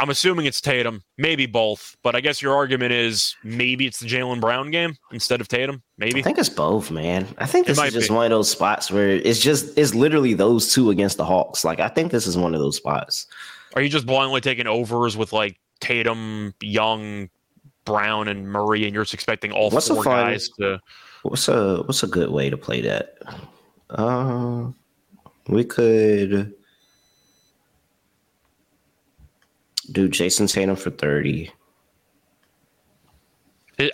[0.00, 4.06] I'm assuming it's Tatum, maybe both, but I guess your argument is maybe it's the
[4.06, 5.82] Jaylen Brown game instead of Tatum.
[5.98, 7.28] Maybe I think it's both, man.
[7.36, 8.14] I think this might is just be.
[8.14, 11.66] one of those spots where it's just it's literally those two against the Hawks.
[11.66, 13.26] Like I think this is one of those spots.
[13.74, 17.28] Are you just blindly taking overs with like Tatum, Young,
[17.84, 20.80] Brown, and Murray, and you're just expecting all What's four fun- guys to?
[21.24, 23.18] What's a what's a good way to play that?
[23.90, 24.70] Uh,
[25.48, 26.54] we could
[29.92, 31.50] do Jayson Tatum for thirty.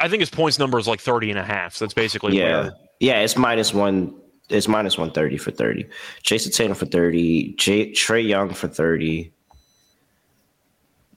[0.01, 1.77] I think his points number is like 30 and a half.
[1.77, 3.21] So that's basically Yeah, where- yeah.
[3.21, 4.15] It's minus one.
[4.49, 5.87] It's minus one thirty for thirty.
[6.25, 7.55] Jayson Tatum for thirty.
[7.55, 9.33] J- Trae Young for thirty.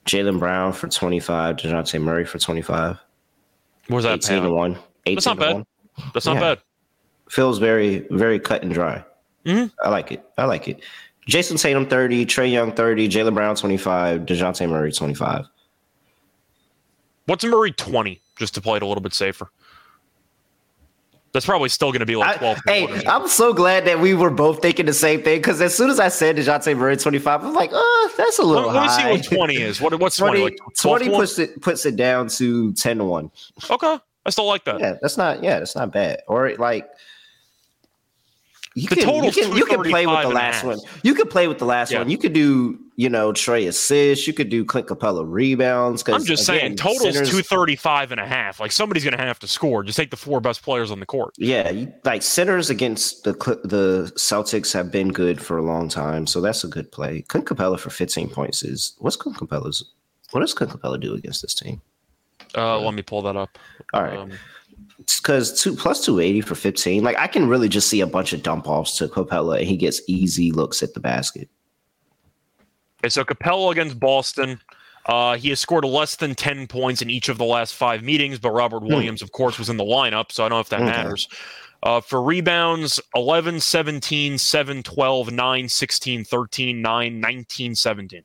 [0.06, 1.56] Jaylen Brown for twenty five.
[1.58, 2.98] Dejounte Murray for twenty five.
[3.88, 4.15] What was that?
[4.15, 4.78] Eighteen to one.
[5.06, 5.54] Eighteen That's not bad.
[5.56, 5.65] one.
[6.13, 6.39] That's not Yeah.
[6.56, 6.60] bad.
[7.30, 9.04] Feels very very cut and dry.
[9.46, 9.72] Mhm.
[9.84, 10.24] I like it.
[10.38, 10.82] I like it.
[11.30, 12.26] Jayson Tatum thirty.
[12.26, 13.08] Trae Young thirty.
[13.08, 14.22] Jaylen Brown twenty five.
[14.22, 15.46] Dejounte Murray twenty five.
[17.30, 19.52] What's Murray 20 just to play it a little bit safer?
[21.32, 22.58] That's probably still going to be like 12.
[22.58, 25.76] to Hey, I'm so glad that we were both thinking the same thing because as
[25.76, 28.88] soon as I said Dejounte Murray 25, I'm like, oh, that's a little let, little
[28.88, 29.80] let me see what 20 is.
[29.80, 30.39] What, what's 20?
[30.39, 33.32] 20, Like 20 puts it puts it down to 10 to 1.
[33.70, 33.98] Okay.
[34.26, 34.80] I still like that.
[34.80, 36.22] Yeah, that's not yeah, that's not bad.
[36.28, 36.89] Or like
[38.80, 40.80] you The can, you total's can, you can play with the last one.
[41.04, 42.00] You could play with the last Yeah.
[42.00, 42.10] one.
[42.10, 44.26] You could do, you know, Trae assists.
[44.28, 46.04] You could do Clint Capela rebounds.
[46.08, 48.60] I'm just again, saying, total's centers- 235 and a half.
[48.60, 49.84] Like somebody's going to have to score.
[49.84, 51.34] Just take the four best players on the court.
[51.38, 56.26] Yeah, you, like centers against the the Celtics have been good for a long time,
[56.28, 57.22] so that's a good play.
[57.24, 59.84] Clint Capela for 15 points is what's Clint Capela's?
[60.32, 61.82] What does Clint Capela do against this team?
[62.58, 63.58] Uh, let me pull that up.
[63.94, 64.32] All right, Um,
[65.17, 67.04] because two plus 280 for 15.
[67.04, 69.78] Like I can really just see a bunch of dump offs to Capela, and he
[69.78, 71.50] gets easy looks at the basket.
[73.02, 74.60] Okay, so Capela against Boston.
[75.06, 78.38] Uh, he has scored less than 10 points in each of the last five meetings,
[78.38, 80.82] but Robert Williams, of course, was in the lineup, so I don't know if that
[80.82, 80.91] Okay.
[80.91, 81.28] matters.
[81.82, 88.24] Uh, for rebounds, 11, 17, 7, 12, 9, 16, 13, 9, 19, 17.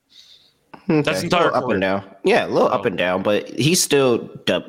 [0.84, 2.04] Okay, That's a entire little up and down.
[2.24, 2.88] Yeah, a little up Oh.
[2.88, 4.18] and down, but he still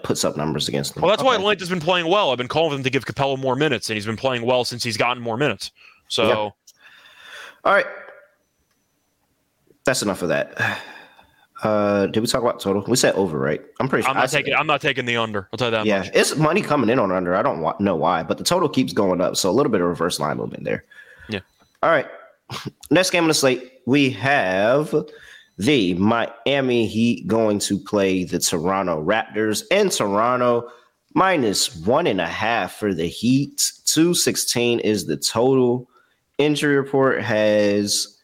[0.03, 1.01] puts up numbers against them.
[1.01, 1.41] Well, that's why Okay.
[1.41, 2.31] Atlanta's been playing well.
[2.31, 4.63] I've been calling for them to give Capela more minutes, and he's been playing well
[4.63, 5.71] since he's gotten more minutes.
[6.07, 6.35] So, Yeah.
[6.35, 7.85] All right.
[9.85, 10.79] That's enough of that.
[11.63, 12.83] Uh, did we talk about total?
[12.85, 13.61] We said over, right?
[13.79, 14.11] I'm pretty sure.
[14.11, 14.53] I'm not said- taking.
[14.55, 15.47] I'm not taking the under.
[15.53, 16.11] I'll tell you that yeah, much.
[16.13, 17.33] it's money coming in on under.
[17.33, 19.37] I don't wa- know why, but the total keeps going up.
[19.37, 20.83] So a little bit of reverse line movement there.
[21.29, 21.39] Yeah.
[21.81, 22.07] All right.
[22.91, 24.93] Next game on the slate, we have
[25.57, 30.69] the Miami Heat going to play the Toronto Raptors and Toronto
[31.13, 33.71] minus one and a half for the Heat.
[33.85, 35.89] 216 is the total.
[36.37, 38.19] Injury report has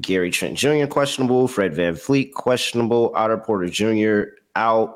[0.00, 0.86] Gary Trent Jr.
[0.86, 4.30] questionable, Fred VanVleet questionable, Otto Porter Jr.
[4.54, 4.94] out.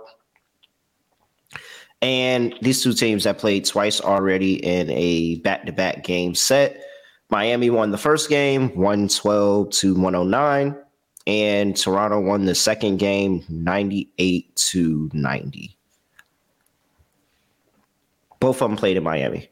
[2.03, 6.85] And these two teams have played twice already in a back to back game set.
[7.31, 10.77] Miami won the first game, 112 to 109.
[11.31, 15.77] And Toronto won the second game, 98 to 90.
[18.41, 19.49] Both of them played in Miami.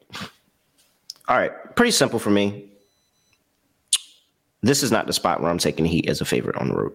[1.29, 2.69] All right, pretty simple for me.
[4.61, 6.91] This is not the spot where I'm taking Heat as a favorite on the road.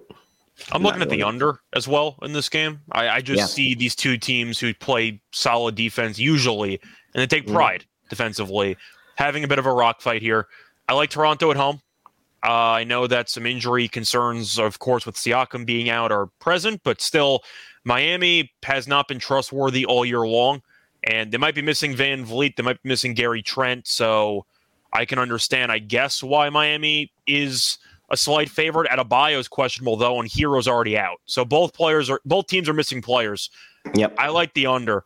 [0.71, 2.81] I'm looking at the under as well in this game.
[2.93, 3.47] I, I just Yeah.
[3.47, 6.79] see these two teams who play solid defense usually,
[7.15, 7.55] and they take Mhm.
[7.55, 8.77] pride defensively,
[9.17, 10.47] having a bit of a rock fight here.
[10.91, 11.81] I like Toronto at home.
[12.45, 16.83] Uh, I know that some injury concerns, of course, with Siakam being out, are present,
[16.85, 17.43] but still,
[17.85, 20.63] Miami has not been trustworthy all year long,
[21.05, 22.57] and they might be missing VanVleet.
[22.57, 23.87] They might be missing Gary Trent.
[23.87, 24.45] So
[24.93, 27.79] I can understand, I guess, why Miami is
[28.11, 28.91] a slight favorite.
[28.91, 31.21] Adebayo is questionable though, and Herro's already out.
[31.25, 33.51] So both players are both teams are missing players.
[33.95, 34.15] Yep.
[34.19, 35.05] I like the under.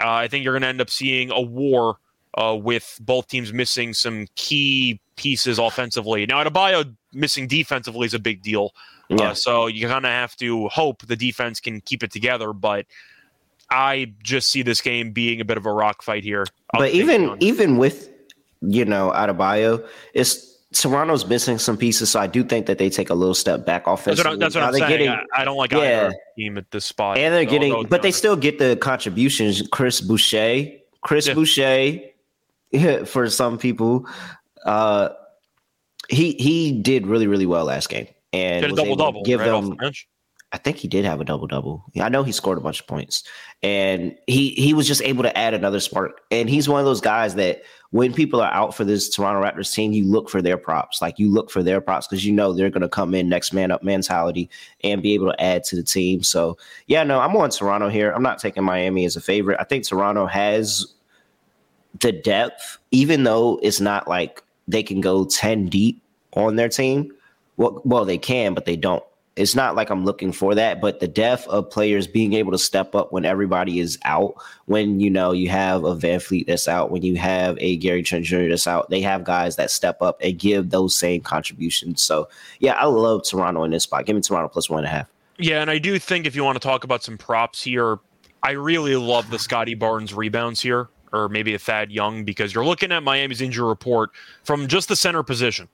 [0.00, 1.96] Uh, I think you're going to end up seeing a war
[2.34, 6.24] uh, with both teams missing some key pieces offensively.
[6.24, 8.72] Now, Adebayo missing defensively is a big deal.
[9.10, 9.30] Yeah.
[9.30, 12.52] Uh, so you kind of have to hope the defense can keep it together.
[12.54, 12.86] But
[13.70, 16.46] I just see this game being a bit of a rock fight here.
[16.72, 18.08] I'll but even even with
[18.62, 23.08] you know Adebayo, it's Toronto's missing some pieces, so I do think that they take
[23.08, 24.36] a little step back offensively.
[24.36, 24.90] That's what Now I'm they're saying.
[24.90, 26.10] getting- I, I don't like Yeah.
[26.36, 27.16] team at this spot.
[27.16, 29.62] and they're So getting, but they still get the contributions.
[29.72, 30.66] Chris Boucher,
[31.00, 31.32] Chris Yeah.
[31.34, 32.00] Boucher,
[33.06, 34.06] for some people,
[34.68, 35.14] uh,
[36.08, 39.40] he he did really really well last game and Did a was double double give
[39.40, 40.08] right off them the bench.
[40.50, 41.84] I think he did have a double double.
[42.00, 43.22] I know he scored a bunch of points,
[43.62, 46.22] and he he was just able to add another spark.
[46.30, 49.74] And he's one of those guys that when people are out for this Toronto Raptors
[49.74, 51.02] team, you look for their props.
[51.02, 53.52] Like you look for their props because you know they're going to come in next
[53.52, 54.48] man up mentality
[54.82, 56.22] and be able to add to the team.
[56.22, 58.10] So yeah, no, I'm on Toronto here.
[58.12, 59.58] I'm not taking Miami as a favorite.
[59.60, 60.94] I think Toronto has
[62.00, 66.00] the depth, even though it's not like they can go ten deep
[66.34, 67.12] on their team.
[67.56, 69.02] Well, well, they can, but they don't
[69.38, 72.58] it's not like I'm looking for that, but the depth of players being able to
[72.58, 74.34] step up when everybody is out,
[74.66, 78.24] when you know you have a VanVleet that's out, when you have a Gary Trent
[78.24, 78.48] Jr.
[78.48, 82.02] that's out, they have guys that step up and give those same contributions.
[82.02, 82.28] So
[82.58, 84.06] yeah, I love Toronto in this spot.
[84.06, 85.06] Give me Toronto plus one and a half.
[85.38, 88.00] Yeah, and I do think if you want to talk about some props here,
[88.42, 92.64] I really love the Scottie Barnes rebounds here, or maybe a Thad Young, because you're
[92.64, 94.10] looking at Miami's injury report
[94.44, 95.68] from just the center position.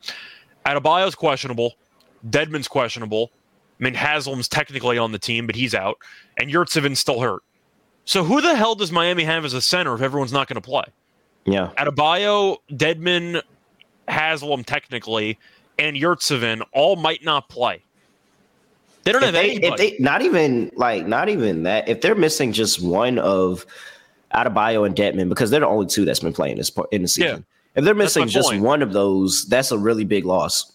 [0.67, 1.75] Adebayo's questionable,
[2.29, 3.31] Dedmon's questionable.
[3.81, 5.99] I mean, Haslem's technically on the team, but he's out,
[6.39, 7.43] and Yurtseven's still hurt.
[8.05, 10.67] So who the hell does Miami have as a center if everyone's not going to
[10.67, 10.85] play?
[11.45, 11.71] Yeah.
[11.79, 13.43] Adebayo, Deadman,
[14.09, 15.39] Haslam technically,
[15.79, 17.83] and Yurtseven all might not play.
[19.05, 19.67] They don't If have they, anybody.
[19.89, 23.67] if they not even like not even that, if they're missing just one of
[24.35, 27.09] Adebayo and Dedmon, because they're the only two that's been playing this part in the
[27.09, 27.45] season.
[27.75, 28.63] If they're missing just point.
[28.63, 30.73] one of those, that's a really big loss.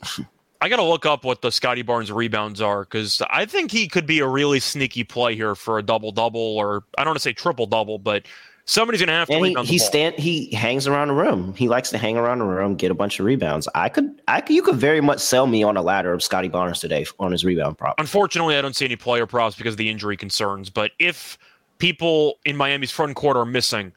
[0.62, 3.88] I got to look up what the Scottie Barnes rebounds are because I think he
[3.88, 7.18] could be a really sneaky play here for a double double, or I don't want
[7.18, 8.26] to say triple double, but
[8.70, 11.56] Somebody's gonna have to And he, he stand he hangs around the room.
[11.56, 13.68] He likes to hang around the room, get a bunch of rebounds.
[13.74, 16.50] I could I could you could very much sell me on a ladder of Scottie
[16.50, 17.96] Barnes today on his rebound prop.
[17.98, 20.70] Unfortunately, I don't see any player props because of the injury concerns.
[20.70, 21.40] But if
[21.80, 23.92] people in Miami's front court are missing,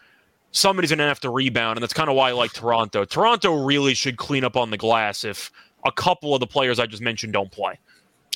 [0.52, 3.04] somebody's going to have to rebound, and that's kind of why I like Toronto.
[3.04, 5.50] Toronto really should clean up on the glass if
[5.84, 7.78] a couple of the players I just mentioned don't play.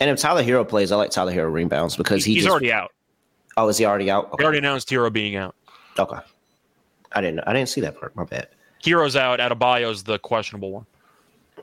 [0.00, 2.72] And if Tyler Herro plays, I like Tyler Herro rebounds because he He's just, already
[2.72, 2.92] out.
[3.56, 4.24] Oh, is he already out?
[4.30, 4.44] They Okay.
[4.44, 5.54] already announced Herro being out.
[5.98, 6.18] okay.
[7.12, 8.14] I didn't I didn't see that part.
[8.14, 8.48] My bad.
[8.84, 9.38] Herro's out.
[9.40, 10.84] Adebayo's the questionable one.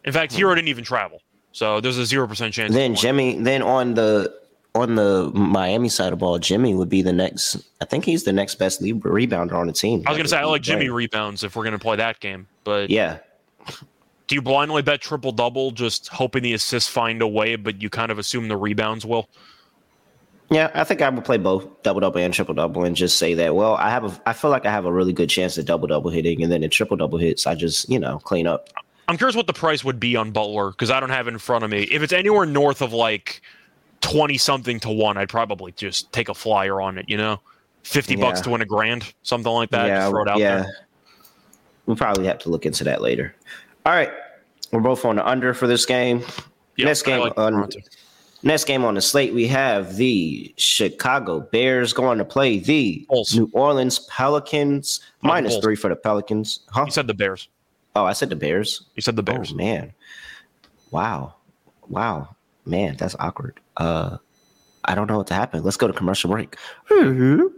[0.03, 1.21] In fact, Herro didn't even travel,
[1.51, 2.73] so there's a zero percent chance.
[2.73, 4.33] Then Jimmy then on the
[4.75, 8.23] on the Miami side of the ball, Jimmy would be the next I think he's
[8.23, 10.03] the next best rebounder on the team.
[10.05, 12.19] I was going to say I like Jimmy rebounds if we're going to play that
[12.19, 13.19] game, but Yeah.
[14.27, 17.89] do you blindly bet triple double, just hoping the assists find a way, but you
[17.89, 19.29] kind of assume the rebounds will?
[20.49, 23.33] Yeah, I think I would play both double double and triple double and just say
[23.35, 23.55] that.
[23.55, 25.87] Well, I have a, I feel like I have a really good chance at double
[25.87, 28.69] double hitting, and then in triple double hits, I just you know clean up.
[29.07, 31.39] I'm curious what the price would be on Butler because I don't have it in
[31.39, 31.83] front of me.
[31.83, 33.41] If it's anywhere north of like
[34.03, 37.05] twenty something to one, I'd probably just take a flyer on it.
[37.09, 37.39] You know,
[37.81, 39.87] fifty bucks to win a grand, something like that.
[39.87, 40.61] yeah, throw it out yeah.
[40.61, 40.87] there.
[41.87, 43.35] We'll probably have to look into that later.
[43.85, 44.11] All right,
[44.71, 46.23] we're both on the under for this game.
[46.75, 47.69] Yeah, Next game like on
[48.43, 53.35] next game on the slate, we have the Chicago Bears going to play the Bulls.
[53.35, 55.01] New Orleans Pelicans.
[55.23, 56.61] Oh, Minus three for the Pelicans.
[56.69, 56.85] Huh?
[56.85, 57.49] You said the Bears.
[57.95, 58.85] Oh, I said the Bears.
[58.95, 59.51] You said the oh, Bears.
[59.51, 59.93] Oh man.
[60.91, 61.35] Wow.
[61.87, 62.35] Wow.
[62.65, 63.59] Man, that's awkward.
[63.77, 64.17] Uh
[64.85, 65.63] I don't know what to happen.
[65.63, 66.57] Let's go to commercial break.
[66.91, 67.49] All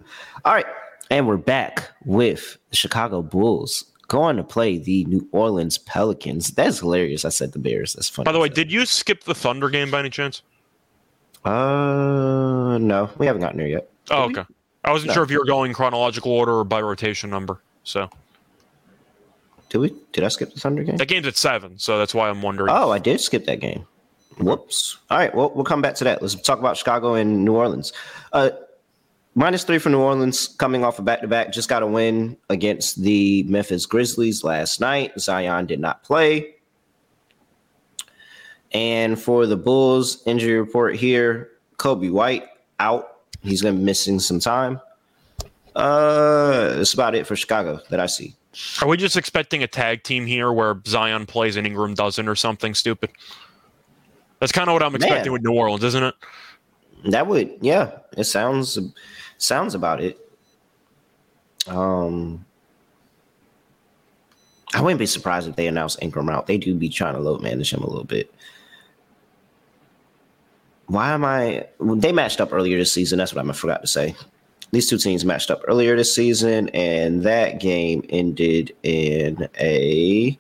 [0.46, 0.66] right.
[1.10, 6.52] And we're back with the Chicago Bulls going to play the New Orleans Pelicans.
[6.52, 7.26] That's hilarious.
[7.26, 7.94] I said the Bears.
[7.94, 8.26] That's funny.
[8.26, 10.42] By the way, did you skip the Thunder game by any chance?
[11.44, 13.90] uh no, we haven't gotten there yet.
[14.10, 14.42] Oh, Did we?
[14.42, 14.54] okay.
[14.84, 15.14] I wasn't No.
[15.16, 17.60] sure if you were going chronological order or by rotation number.
[17.84, 18.10] So
[19.70, 19.94] Did we?
[20.12, 20.98] Did I skip the Thunder game?
[20.98, 22.70] that game's at seven, so that's why I'm wondering.
[22.72, 23.86] Oh, I did skip that game.
[24.40, 24.98] Whoops.
[25.10, 25.34] All right.
[25.34, 26.22] Well, we'll come back to that.
[26.22, 27.94] Let's talk about Chicago and New Orleans.
[28.34, 28.52] Uh,
[29.34, 31.52] minus three for New Orleans, coming off a back to back.
[31.52, 35.18] Just got a win against the Memphis Grizzlies last night.
[35.20, 36.56] Zion did not play.
[38.74, 42.48] And for the Bulls, injury report here Coby White
[42.80, 43.20] out.
[43.42, 44.82] He's going to be missing some time.
[45.76, 48.36] Uh, that's about it for Chicago that I see.
[48.82, 52.36] Are we just expecting a tag team here where Zion plays and Ingram doesn't, or
[52.36, 53.12] something stupid?
[54.46, 55.34] That's kind of what I'm expecting Man.
[55.34, 56.14] with New Orleans, isn't it?
[57.06, 58.78] That would, yeah, it sounds
[59.40, 60.20] sounds about it.
[61.66, 62.46] Um,
[64.72, 66.46] I wouldn't be surprised if they announce Ingram out.
[66.46, 68.32] They do be trying to load manage him a little bit.
[70.86, 71.66] Why am I?
[71.80, 73.18] They matched up earlier this season.
[73.18, 74.14] That's what I forgot to say.
[74.70, 80.38] These two teams matched up earlier this season, and that game ended in a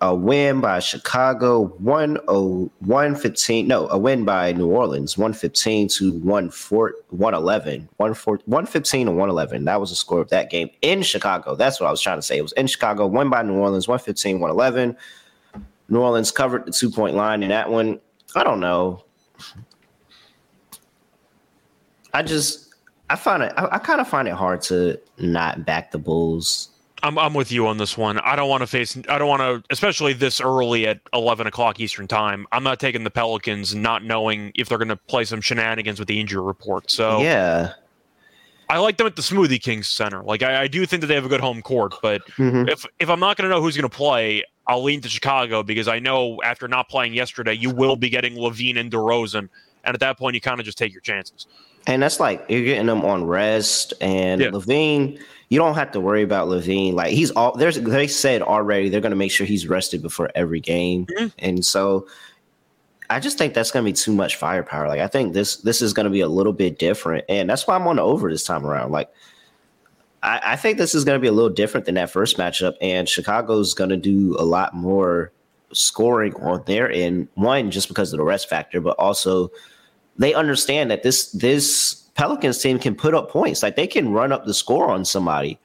[0.00, 6.94] a win by Chicago 101 115 no a win by New Orleans 115 to 111
[7.10, 7.88] 111
[8.46, 11.54] 115 to 111 that was the score of that game in Chicago.
[11.54, 12.38] That's what I was trying to say.
[12.38, 14.96] It was in Chicago won by New Orleans 115 111
[15.88, 18.00] New Orleans covered the two point line in that one.
[18.34, 19.04] I don't know.
[22.12, 22.74] I just
[23.08, 26.70] I find it I, I kind of find it hard to not back the Bulls
[27.02, 28.18] I'm I'm with you on this one.
[28.20, 28.96] I don't want to face.
[29.08, 32.46] I don't want to, especially this early at 11 o'clock Eastern time.
[32.52, 36.08] I'm not taking the Pelicans, not knowing if they're going to play some shenanigans with
[36.08, 36.90] the injury report.
[36.90, 37.72] So yeah
[38.68, 40.22] I like them at the Smoothie Kings Center.
[40.24, 42.68] Like I, I do think that they have a good home court, but Mhm.
[42.68, 45.62] if if I'm not going to know who's going to play, I'll lean to Chicago
[45.62, 49.48] because I know after not playing yesterday, you will be getting LaVine and DeRozan,
[49.84, 51.46] and at that point, you kind of just take your chances.
[51.86, 54.48] And that's like you're getting them on rest and Yeah.
[54.48, 55.20] LaVine.
[55.48, 56.94] You don't have to worry about LaVine.
[56.94, 60.60] Like he's all there's they said already they're gonna make sure he's rested before every
[60.60, 61.06] game.
[61.06, 61.32] Mhm.
[61.38, 62.08] And so
[63.08, 64.88] I just think that's gonna be too much firepower.
[64.88, 67.24] Like I think this this is gonna be a little bit different.
[67.28, 68.90] And that's why I'm on the over this time around.
[68.90, 69.08] Like
[70.22, 72.74] I, I think this is gonna be a little different than that first matchup.
[72.80, 75.30] And Chicago's gonna do a lot more
[75.72, 77.28] scoring on their end.
[77.34, 79.52] One, just because of the rest factor, but also
[80.18, 83.62] they understand that this this Pelicans team can put up points.
[83.62, 85.58] Like they can run up the score on somebody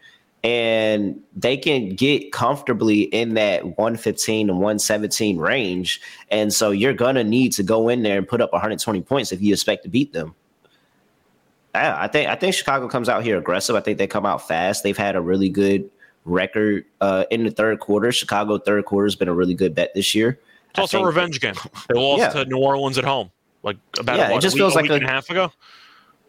[0.44, 6.02] and they can get comfortably in that 115 to 117 range.
[6.30, 9.42] And so you're gonna need to go in there and put up 120 points if
[9.42, 10.36] you expect to beat them.
[11.74, 13.76] Yeah, I think I think Chicago comes out here aggressive.
[13.76, 14.84] I think they come out fast.
[14.84, 15.90] They've had a really good
[16.26, 18.12] record uh, in the third quarter.
[18.12, 20.38] Chicago third quarter has been a really good bet this year.
[20.72, 21.56] It's also a revenge game.
[21.88, 22.30] They lost Yeah.
[22.44, 23.32] to New Orleans at home,
[23.64, 25.52] like about Yeah, it what, just a week, feels like a- and a half ago.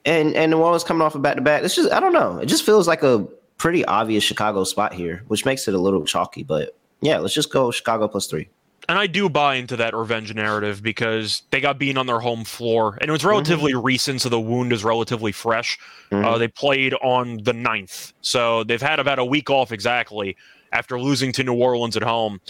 [0.04, 1.62] And and New Orleans coming off a back to back.
[1.62, 2.38] It's just I don't know.
[2.38, 3.26] It just feels like a
[3.58, 6.42] pretty obvious Chicago spot here, which makes it a little chalky.
[6.42, 8.48] But yeah, let's just go Chicago plus three.
[8.88, 12.44] And I do buy into that revenge narrative because they got beaten on their home
[12.44, 13.86] floor, and it was relatively mm-hmm.
[13.86, 15.78] recent, so the wound is relatively fresh.
[16.10, 16.24] Mm-hmm.
[16.24, 20.36] Uh, they played on the 9th, so they've had about a week off exactly
[20.72, 22.40] after losing to New Orleans at home.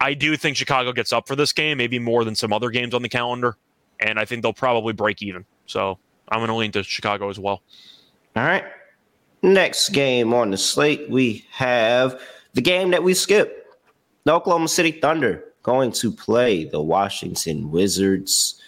[0.00, 2.94] I do think Chicago gets up for this game, maybe more than some other games
[2.94, 3.56] on the calendar,
[3.98, 5.44] and I think they'll probably break even.
[5.66, 5.98] So
[6.28, 7.62] I'm going to lean to Chicago as well.
[8.36, 8.64] All right.
[9.42, 12.20] Next game on the slate, we have
[12.54, 13.60] the game that we skipped.
[14.24, 18.60] The Oklahoma City Thunder going to play the Washington Wizards.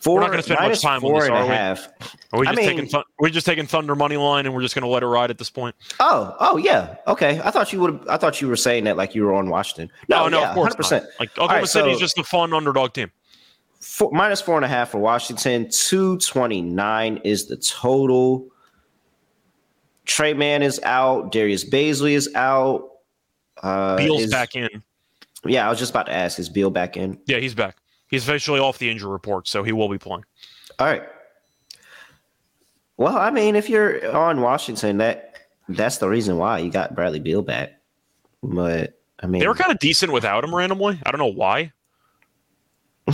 [0.00, 1.48] Four, we're not going to spend much time on this, are we?
[1.48, 1.88] Half.
[2.32, 4.74] Are we just I mean, taking we're just taking Thunder money line and we're just
[4.74, 5.74] going to let it ride at this point?
[5.98, 7.40] Oh, oh yeah, okay.
[7.42, 8.06] I thought you would.
[8.08, 9.90] I thought you were saying that like you were on Washington.
[10.08, 10.90] No, oh, no, yeah, of course 100%.
[10.90, 11.02] Not.
[11.18, 13.10] Like Oklahoma right, City is just a fun underdog team.
[13.80, 15.68] Four, minus four and a half for Washington.
[15.70, 18.48] Two twenty nine is the total.
[20.04, 21.32] Tre Mann is out.
[21.32, 22.90] Darius Bazley is out.
[23.62, 24.82] Uh, Beal's is, back in.
[25.44, 26.38] Yeah, I was just about to ask.
[26.38, 27.18] Is Beal back in?
[27.26, 27.76] Yeah, he's back.
[28.08, 30.24] He's officially off the injury report, so he will be playing.
[30.78, 31.02] All right.
[32.96, 35.34] Well, I mean, if you're on Washington, that
[35.68, 37.80] that's the reason why you got Bradley Beal back.
[38.42, 40.98] But I mean, they were kind of decent without him randomly.
[41.04, 41.72] I don't know why.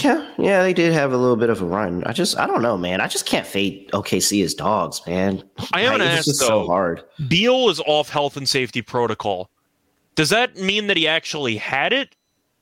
[0.01, 2.03] Yeah, yeah, they did have a little bit of a run.
[2.05, 3.01] I just, I don't know, man.
[3.01, 5.43] I just can't fade OKC as dogs, man.
[5.73, 6.33] I am gonna ask though.
[6.33, 7.05] So hard.
[7.29, 9.51] Beal is off health and safety protocol.
[10.17, 12.17] Does that mean that he actually had it,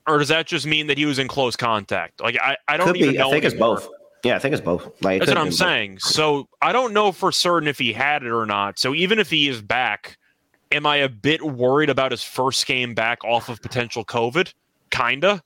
[0.07, 2.21] or does that just mean that he was in close contact?
[2.21, 3.19] Like, I, I don't Could even be.
[3.19, 3.29] know.
[3.29, 3.77] I think anymore.
[3.79, 3.95] it's both.
[4.25, 5.03] Yeah, I think it's both.
[5.03, 5.95] Like, That's what I'm saying.
[5.95, 6.03] Both.
[6.03, 8.79] So I don't know for certain if he had it or not.
[8.79, 10.17] So even if he is back,
[10.71, 14.53] am I a bit worried about his first game back off of potential COVID?
[14.91, 15.43] Kinda.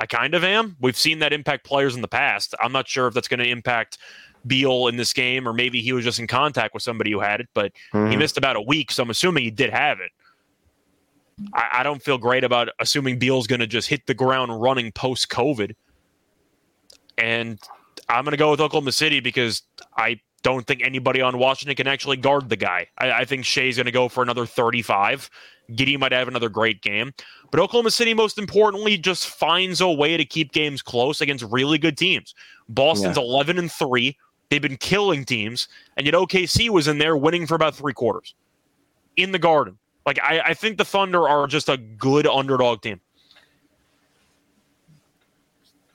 [0.00, 0.76] I kind of am.
[0.80, 2.54] We've seen that impact players in the past.
[2.58, 3.98] I'm not sure if that's going to impact
[4.46, 7.40] Beal in this game, or maybe he was just in contact with somebody who had
[7.40, 8.10] it, but mm-hmm.
[8.10, 10.10] he missed about a week, so I'm assuming he did have it.
[11.52, 14.90] I, I don't feel great about assuming Beal's going to just hit the ground running
[14.92, 15.74] post COVID.
[17.18, 17.58] And
[18.08, 19.62] I'm going to go with Oklahoma City because
[19.98, 22.86] I don't think anybody on Washington can actually guard the guy.
[22.96, 25.28] I, I think Shai's going to go for another 35.
[25.76, 27.12] Giddey might have another great game.
[27.50, 31.78] But Oklahoma City, most importantly, just finds a way to keep games close against really
[31.78, 32.34] good teams.
[32.68, 33.22] Boston's yeah.
[33.22, 34.16] 11 and 3.
[34.48, 35.68] They've been killing teams.
[35.96, 38.34] And yet OKC was in there winning for about three quarters
[39.16, 39.78] in the garden.
[40.06, 43.00] Like, I, I think the Thunder are just a good underdog team.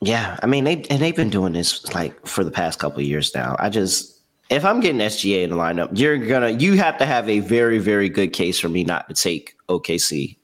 [0.01, 3.33] Yeah, I mean they and they've been doing this like for the past couple years
[3.33, 3.55] now.
[3.57, 4.14] I just
[4.49, 7.79] if I'm getting SGA in the lineup, you're gonna you have to have a very
[7.79, 10.37] very good case for me not to take OKC,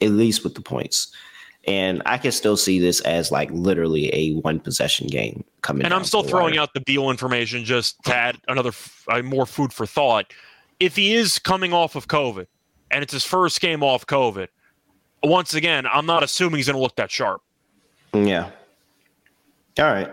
[0.00, 1.14] at least with the points.
[1.66, 5.84] And I can still see this as like literally a one possession game coming.
[5.84, 8.72] And I'm still throwing out the Beal information just to add another
[9.08, 10.32] uh, more food for thought.
[10.78, 12.46] If he is coming off of COVID,
[12.90, 14.48] and it's his first game off COVID,
[15.22, 17.42] once again, I'm not assuming he's going to look that sharp.
[18.14, 18.50] Yeah.
[19.78, 20.10] All right.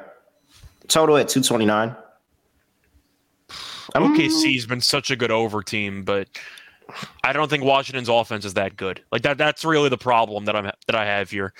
[0.89, 1.95] Total at 229.
[4.03, 6.27] OKC's been such a good over team, but
[7.23, 9.01] I don't think Washington's offense is that good.
[9.11, 11.53] Like that that's really the problem that I'm that I have here.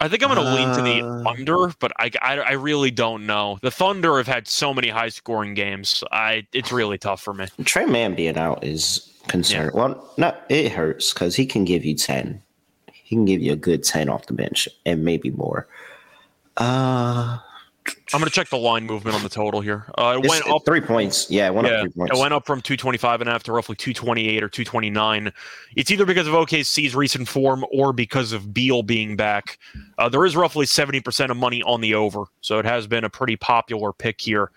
[0.00, 1.30] I think I'm going to uh, lean to the uh.
[1.30, 3.60] under, but I, I, I really don't know.
[3.62, 6.02] The Thunder have had so many high scoring games.
[6.10, 7.46] I it's really tough for me.
[7.64, 9.66] Tre Mann being out is concern.
[9.66, 9.80] Yeah.
[9.80, 12.42] Well, no, it hurts because he can give you ten.
[12.92, 15.68] He can give you a good ten off the bench and maybe more.
[16.56, 17.38] Uh
[17.86, 19.86] I'm going to check the line movement on the total here.
[19.96, 21.30] Uh, it went up three points.
[21.30, 22.18] Yeah, it went yeah, up three points.
[22.18, 25.32] It went up from 225 and a half to roughly 228 or 229.
[25.76, 29.58] It's either because of OKC's recent form or because of Beal being back.
[29.98, 33.10] Uh, there is roughly 70% of money on the over, so it has been a
[33.10, 34.50] pretty popular pick here.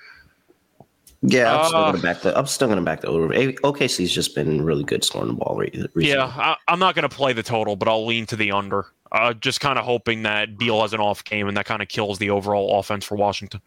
[1.28, 2.38] Yeah, I'm uh, still gonna back the.
[2.38, 3.30] I'm still gonna back the over.
[3.30, 6.08] OKC's just been really good scoring the ball recently.
[6.08, 8.86] Yeah, I, am not gonna play the total, but I'll lean to the under.
[9.16, 11.88] Uh, just kind of hoping that Beal has an off game and that kind of
[11.88, 13.62] kills the overall offense for Washington.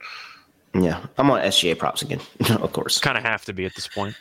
[0.75, 2.21] Yeah, I'm on SGA props again,
[2.51, 2.99] of course.
[2.99, 4.15] Kind of have to be at this point.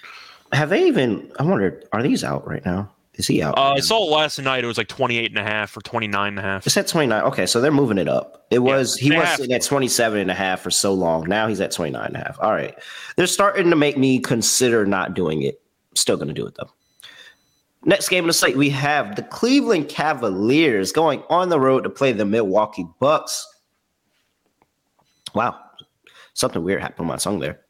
[0.53, 1.29] Have they even?
[1.37, 2.89] I wonder, are these out right now?
[3.15, 3.57] Is he out?
[3.57, 6.39] Uh, I saw last night it was like 28 and a half or 29 and
[6.39, 6.65] a half.
[6.65, 7.23] It's at 29.
[7.23, 8.45] Okay, so they're moving it up.
[8.51, 11.27] It was yeah, he was sitting at 27 and a half for so long.
[11.27, 12.37] Now he's at 29 and a half.
[12.39, 12.77] All right.
[13.15, 15.59] They're starting to make me consider not doing it.
[15.95, 16.69] Still going to do it though.
[17.87, 21.89] Next game of the slate, we have the Cleveland Cavaliers going on the road to
[21.89, 23.47] play the Milwaukee Bucks.
[25.33, 25.57] Wow,
[26.33, 27.61] something weird happened on my tongue there.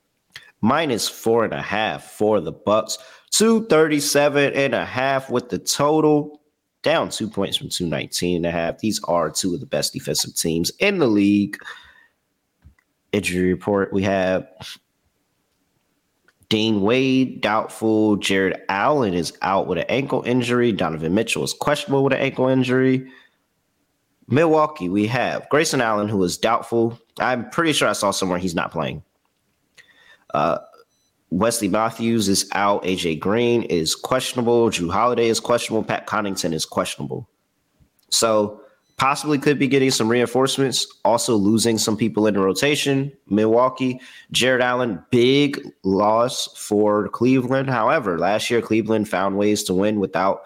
[0.60, 2.98] Minus four and a half for the Bucks.
[3.30, 6.42] 237 and a half with the total.
[6.82, 8.80] Down two points from 219 and a half.
[8.80, 11.58] These are two of the best defensive teams in the league.
[13.12, 14.48] injury report, we have
[16.50, 18.16] Dean Wade doubtful.
[18.18, 20.72] Jarrett Allen is out with an ankle injury.
[20.72, 23.10] Donovan Mitchell is questionable with an ankle injury.
[24.30, 27.00] Milwaukee, we have Grayson Allen, who is doubtful.
[27.20, 29.04] I'm pretty sure I saw somewhere he's not playing.
[30.34, 30.60] Uh,
[31.30, 32.84] Wesley Matthews is out.
[32.84, 34.70] AJ Green is questionable.
[34.70, 35.84] Jrue Holiday is questionable.
[35.84, 37.30] Pat Connaughton is questionable.
[38.10, 38.62] So
[38.98, 40.88] possibly could be getting some reinforcements.
[41.06, 43.12] Also losing some people in rotation.
[43.28, 47.70] Milwaukee, Jarrett Allen, big loss for Cleveland.
[47.70, 50.42] However, last year Cleveland found ways to win without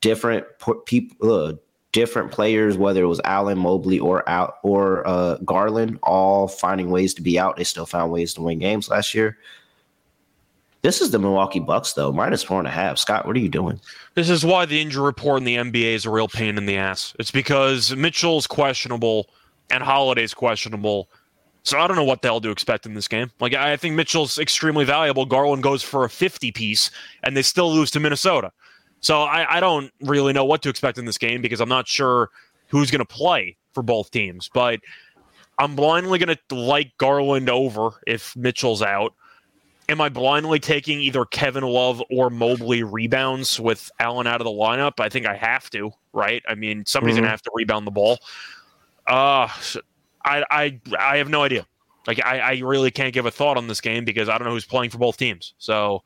[0.00, 0.44] different
[0.86, 1.54] people, uh,
[1.92, 7.14] different players, whether it was Allen, Mobley, or out or uh, Garland, all finding ways
[7.14, 7.56] to be out.
[7.56, 9.38] They still found ways to win games last year.
[10.84, 12.98] This is the Milwaukee Bucks, though, minus four and a half.
[12.98, 13.80] Scott, what are you doing?
[14.16, 16.76] This is why the injury report in the NBA is a real pain in the
[16.76, 17.16] ass.
[17.18, 19.30] It's because Mitchell's questionable
[19.70, 21.08] and Holiday's questionable.
[21.62, 23.30] So I don't know what the hell to expect in this game.
[23.40, 25.24] Like I think Mitchell's extremely valuable.
[25.24, 26.90] Garland goes for a 50 piece,
[27.22, 28.52] and they still lose to Minnesota.
[29.00, 31.88] So I, I don't really know what to expect in this game because I'm not
[31.88, 32.28] sure
[32.68, 34.50] who's going to play for both teams.
[34.52, 34.80] But
[35.58, 39.14] I'm blindly going to like Garland over if Mitchell's out
[39.88, 44.50] am I blindly taking either Kevin Love or Mobley rebounds with Allen out of the
[44.50, 45.00] lineup?
[45.00, 46.42] I think I have to, right?
[46.48, 47.22] I mean, somebody's mm-hmm.
[47.22, 48.18] gonna have to rebound the ball.
[49.06, 49.48] Uh
[50.24, 51.66] I I I have no idea.
[52.06, 54.52] Like I, I really can't give a thought on this game because I don't know
[54.52, 55.54] who's playing for both teams.
[55.58, 56.02] So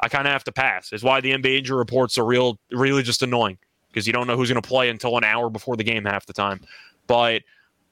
[0.00, 0.92] I kind of have to pass.
[0.92, 3.58] Is why the NBA injury reports are real, really just annoying
[3.88, 6.26] because you don't know who's going to play until an hour before the game half
[6.26, 6.60] the time.
[7.06, 7.42] But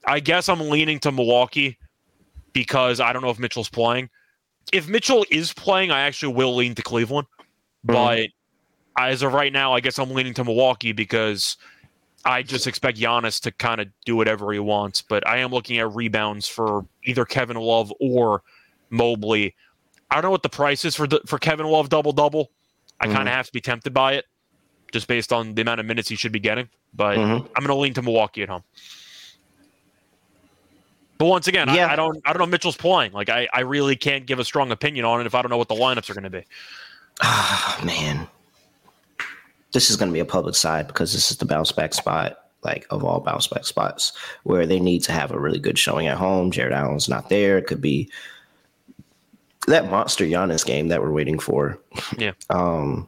[0.07, 1.78] I guess I'm leaning to Milwaukee
[2.53, 4.11] because I don't know if Mitchell's playing
[4.73, 7.27] if Mitchell is playing, I actually will lean to Cleveland.
[7.87, 7.93] Mm-hmm.
[7.93, 8.29] But
[8.99, 11.57] as of right now, I guess I'm leaning to Milwaukee because
[12.25, 15.03] I just expect Giannis to kind of do whatever he wants.
[15.03, 18.43] But I am looking at rebounds for either Kevin Love or
[18.91, 19.55] Mobley.
[20.11, 22.51] I don't know what the price is for the, for Kevin Love double double.
[23.01, 23.15] I mm-hmm.
[23.15, 24.27] kind of have to be tempted by it,
[24.93, 26.69] just based on the amount of minutes he should be getting.
[26.93, 27.47] But mm-hmm.
[27.57, 28.65] I'm going to lean to Milwaukee at home.
[31.21, 31.89] But once again, yeah.
[31.89, 33.12] I, I, don't I don't know Mitchell's playing.
[33.12, 35.59] Like I, I really can't give a strong opinion on it if I don't know
[35.59, 36.45] what the lineups are going to be.
[37.23, 38.27] Ah, oh, man.
[39.75, 42.47] This is going to be a public side because this is the bounce back spot,
[42.62, 44.14] like of all bounce back spots,
[44.45, 46.51] where they need to have a really good showing at home.
[46.51, 47.59] Jarrett Allen's not there.
[47.59, 48.09] It could be
[49.66, 51.79] that monster Giannis game that we're waiting for.
[52.16, 52.33] Yeah.
[52.49, 53.07] um,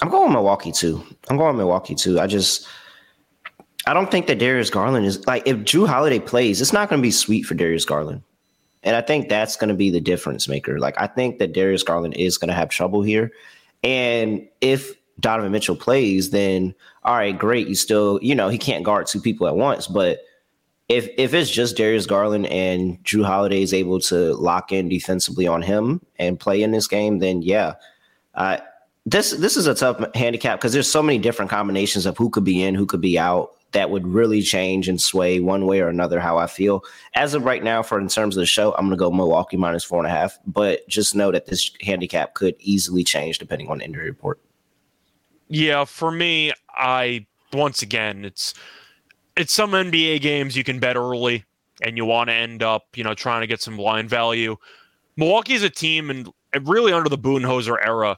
[0.00, 1.04] I'm going Milwaukee too.
[1.28, 2.18] I'm going Milwaukee too.
[2.18, 2.66] I just
[3.86, 7.00] I don't think that Darius Garland is like if Jrue Holiday plays, it's not going
[7.00, 8.22] to be sweet for Darius Garland.
[8.82, 10.78] And I think that's going to be the difference maker.
[10.78, 13.32] Like I think that Darius Garland is going to have trouble here.
[13.82, 17.68] And if Donovan Mitchell plays, then all right, great.
[17.68, 19.86] You still, you know, he can't guard two people at once.
[19.86, 20.20] But
[20.88, 25.46] if if it's just Darius Garland and Jrue Holiday is able to lock in defensively
[25.46, 27.74] on him and play in this game, then yeah.
[28.34, 28.58] Uh,
[29.06, 32.44] this this is a tough handicap because there's so many different combinations of who could
[32.44, 35.88] be in, who could be out that would really change and sway one way or
[35.88, 36.82] another how I feel.
[37.14, 39.56] As of right now, for in terms of the show, I'm going to go Milwaukee
[39.56, 40.38] minus four and a half.
[40.46, 44.40] But just know that this handicap could easily change depending on injury report.
[45.48, 48.54] Yeah, for me, I once again, it's
[49.36, 51.44] it's some NBA games you can bet early,
[51.82, 54.56] and you want to end up, you know, trying to get some line value.
[55.16, 56.28] Milwaukee's a team, and
[56.62, 58.16] really under the Budenholzer era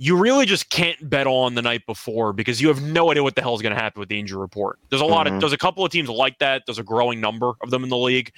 [0.00, 3.34] you really just can't bet on the night before because you have no idea what
[3.34, 4.78] the hell is going to happen with the injury report.
[4.90, 5.36] There's a lot mm-hmm.
[5.36, 6.62] of there's a couple of teams like that.
[6.66, 8.32] There's a growing number of them in the league.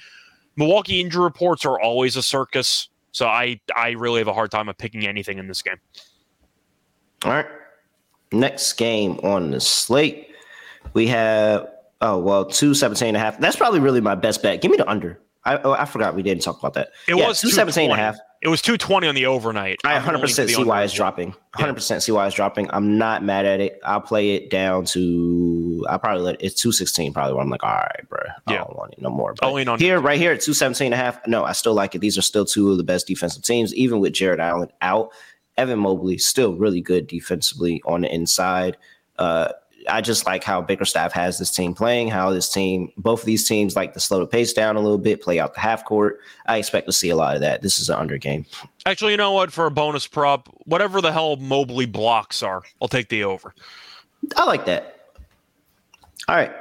[0.55, 4.69] Milwaukee injury reports are always a circus, so I I really have a hard time
[4.69, 5.77] of picking anything in this game.
[7.23, 7.45] All right.
[8.31, 10.29] Next game on the slate,
[10.93, 11.69] we have
[12.01, 13.39] oh well, two seventeen and a half.
[13.39, 14.61] That's probably really my best bet.
[14.61, 15.19] Give me the under.
[15.45, 16.89] I oh, I forgot we didn't talk about that.
[17.07, 18.17] It yeah, was two seventeen and a half.
[18.41, 19.79] It was 220 on the overnight.
[19.83, 21.35] I 100% see why it's dropping.
[21.55, 21.99] 100% yeah.
[21.99, 22.71] see why it's dropping.
[22.71, 23.79] I'm not mad at it.
[23.83, 27.69] I'll play it down to, I probably let it's 216 probably where I'm like, all
[27.69, 28.19] right, bro.
[28.47, 28.57] I yeah.
[28.59, 29.35] don't want it no more.
[29.39, 31.99] But on here, right here at 217 and a half, no, I still like it.
[31.99, 35.11] These are still two of the best defensive teams, even with Jarrett Allen out.
[35.57, 38.77] Evan Mobley still really good defensively on the inside.
[39.19, 39.49] Uh,
[39.89, 43.47] I just like how Bickerstaff has this team playing, how this team, both of these
[43.47, 46.19] teams like to slow the pace down a little bit, play out the half court.
[46.45, 47.61] I expect to see a lot of that.
[47.61, 48.45] This is an under game.
[48.85, 49.51] Actually, you know what?
[49.51, 53.53] For a bonus prop, whatever the hell Mobley blocks are, I'll take the over.
[54.35, 55.13] I like that.
[56.27, 56.51] All right.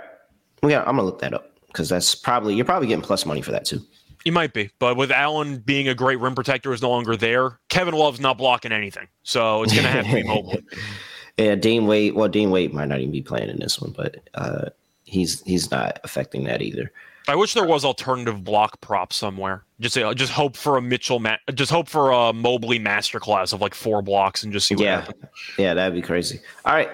[0.62, 3.52] Yeah, I'm gonna look that up because that's probably you're probably getting plus money for
[3.52, 3.80] that too.
[4.24, 7.58] You might be, but with Allen being a great rim protector is no longer there,
[7.70, 10.62] Kevin Love's not blocking anything, so it's gonna have to be Mobley.
[11.36, 12.14] Yeah, Dean Wade.
[12.14, 14.70] Well, Dean Wade might not even be playing in this one, but uh,
[15.04, 16.92] he's he's not affecting that either.
[17.28, 19.64] I wish there was alternative block prop somewhere.
[19.78, 23.60] Just uh, just hope for a Mitchell, ma- just hope for a Mobley masterclass of
[23.60, 25.24] like four blocks and just see what yeah, happens.
[25.58, 26.40] yeah, that'd be crazy.
[26.64, 26.90] All right,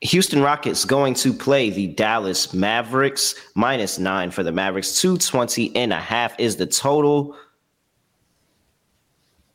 [0.00, 5.00] Houston Rockets going to play the Dallas Mavericks minus nine for the Mavericks.
[5.00, 7.36] 220 and a half is the total.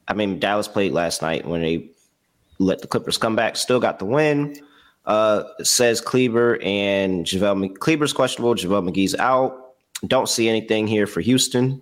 [0.07, 1.89] I mean, Dallas played last night when they
[2.59, 4.55] let the Clippers come back, still got the win.
[5.05, 7.77] Uh, says Kleber and JaVale.
[7.79, 8.53] Kleber's questionable.
[8.53, 9.73] JaVale McGee's out.
[10.05, 11.81] Don't see anything here for Houston.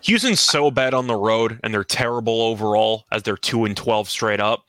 [0.00, 4.08] Houston's so bad on the road and they're terrible overall as they're two and twelve
[4.08, 4.64] straight up.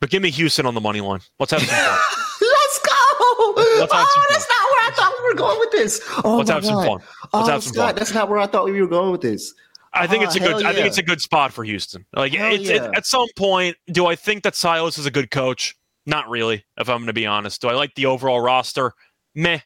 [0.00, 1.20] But give me Houston on the money line.
[1.38, 1.98] Let's have some fun.
[2.40, 3.54] Let's go.
[3.78, 6.00] Let's have oh, some that's not where I thought we were going with this.
[6.24, 6.86] Oh, Let's my have some God.
[6.86, 6.98] fun.
[6.98, 7.94] Let's oh, have some Scott, fun.
[7.96, 9.54] That's not where I thought we were going with this.
[9.94, 10.50] I think Oh, it's a good.
[10.62, 12.06] hell I think it's a good spot for Houston.
[12.14, 13.76] Like it's it, at some point.
[13.88, 15.76] Do I think that Silas is a good coach?
[16.06, 16.64] Not really.
[16.78, 18.92] If I'm going to be honest, do I like the overall roster?
[19.34, 19.60] Meh.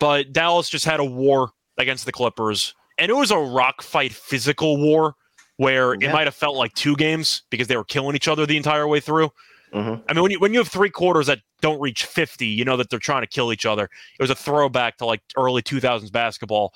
[0.00, 4.12] But Dallas just had a war against the Clippers, and it was a rock fight,
[4.12, 5.14] physical war
[5.56, 6.08] where Yeah.
[6.08, 8.86] it might have felt like two games because they were killing each other the entire
[8.86, 9.30] way through.
[9.74, 10.02] Mhm.
[10.08, 12.76] I mean, when you when you have three quarters that don't reach fifty, you know
[12.78, 13.84] that they're trying to kill each other.
[13.84, 16.72] It was a throwback to like early two thousands basketball.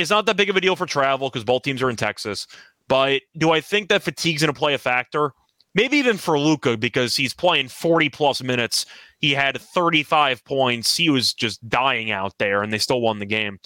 [0.00, 2.46] It's not that big of a deal for travel because both teams are in Texas.
[2.88, 5.32] But do I think that fatigue's going to play a factor?
[5.74, 8.86] Maybe even for Luka because he's playing forty plus minutes.
[9.18, 10.96] He had thirty five points.
[10.96, 13.58] He was just dying out there, and they still won the game.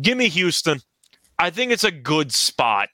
[0.00, 0.80] Give me Houston.
[1.38, 2.88] I think it's a good spot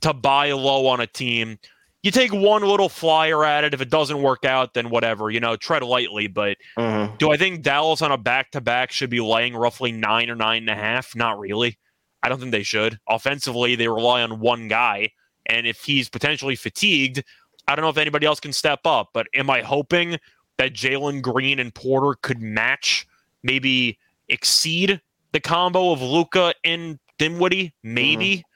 [0.00, 1.58] to buy low on a team
[2.02, 3.74] you take one little flyer at it.
[3.74, 6.26] If it doesn't work out, then whatever, you know, tread lightly.
[6.26, 7.16] But Mhm.
[7.18, 10.34] do I think Dallas on a back to back should be laying roughly nine or
[10.34, 11.14] nine and a half?
[11.14, 11.78] Not really.
[12.22, 12.98] I don't think they should.
[13.08, 15.10] Offensively, they rely on one guy.
[15.46, 17.24] And if he's potentially fatigued,
[17.66, 19.10] I don't know if anybody else can step up.
[19.12, 20.18] But am I hoping
[20.58, 23.06] that Jalen Green and Porter could match,
[23.42, 23.98] maybe
[24.28, 25.00] exceed
[25.32, 27.74] the combo of Luka and Dinwiddie?
[27.82, 28.36] Maybe.
[28.36, 28.48] Mm-hmm.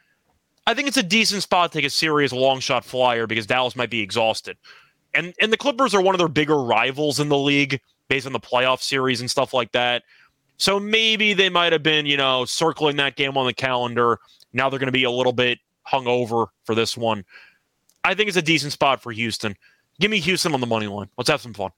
[0.68, 3.76] I think it's a decent spot to take a serious long shot flyer because Dallas
[3.76, 4.56] might be exhausted.
[5.14, 8.32] And and the Clippers are one of their bigger rivals in the league based on
[8.32, 10.02] the playoff series and stuff like that.
[10.58, 14.18] So maybe they might have been, you know, circling that game on the calendar.
[14.52, 17.24] Now they're going to be a little bit hungover for this one.
[18.04, 19.56] I think it's a decent spot for Houston.
[20.00, 21.08] Give me Houston on the money line.
[21.16, 21.70] Let's have some fun.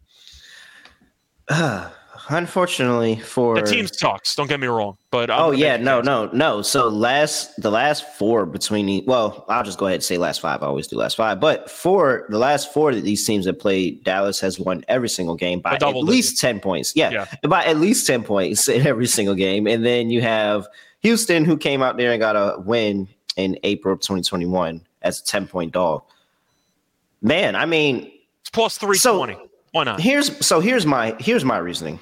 [2.28, 4.34] Unfortunately for The teams talks.
[4.34, 6.62] Don't get me wrong, but I'm Oh yeah, no, no, no.
[6.62, 10.40] So last the last four between the well, I'll just go ahead and say last
[10.40, 10.62] five.
[10.62, 14.04] I always do last five, but for the last four that these teams have played,
[14.04, 16.94] Dallas has won every single game by at double least ten points.
[16.96, 17.26] Yeah, Yeah.
[17.48, 19.66] by at least ten points in every single game.
[19.66, 20.66] And then you have
[21.00, 25.24] Houston, who came out there and got a win in April of 2021 as a
[25.24, 26.02] ten point dog.
[27.22, 28.10] Man, I mean,
[28.40, 29.36] It's plus three twenty.
[29.78, 30.00] Why not?
[30.00, 32.00] here's so here's my here's my reasoning,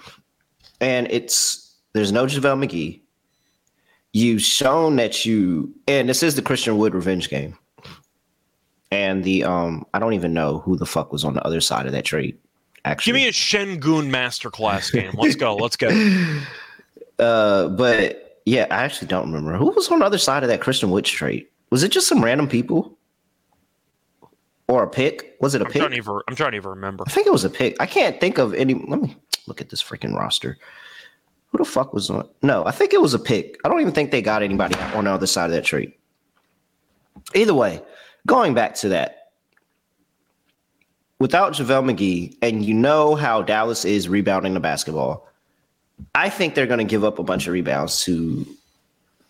[0.80, 3.02] and it's there's no JaVale McGee.
[4.14, 7.58] You've shown that you and this is the Christian Wood revenge game.
[8.90, 11.84] And the um I don't even know who the fuck was on the other side
[11.84, 12.38] of that trade.
[12.86, 15.12] Actually, Give me a Shen Shengun masterclass game.
[15.12, 15.54] Let's go.
[15.54, 15.88] Let's go.
[17.18, 20.62] uh but yeah, I actually don't remember who was on the other side of that
[20.62, 21.46] Christian Wood trade.
[21.68, 22.95] Was it just some random people?
[24.68, 25.36] Or a pick?
[25.40, 25.82] Was it a I'm pick?
[25.82, 27.04] trying even, I'm trying to even remember.
[27.06, 27.76] I think it was a pick.
[27.80, 28.74] I can't think of any.
[28.74, 30.58] Let me look at this freaking roster.
[31.48, 32.28] Who the fuck was on?
[32.42, 33.60] No, I think it was a pick.
[33.64, 35.92] I don't even think they got anybody on the other side of that trade.
[37.34, 37.80] Either way,
[38.26, 39.30] going back to that,
[41.20, 45.28] without JaVale McGee, and you know how Dallas is rebounding the basketball,
[46.14, 48.46] I think they're going to give up a bunch of rebounds to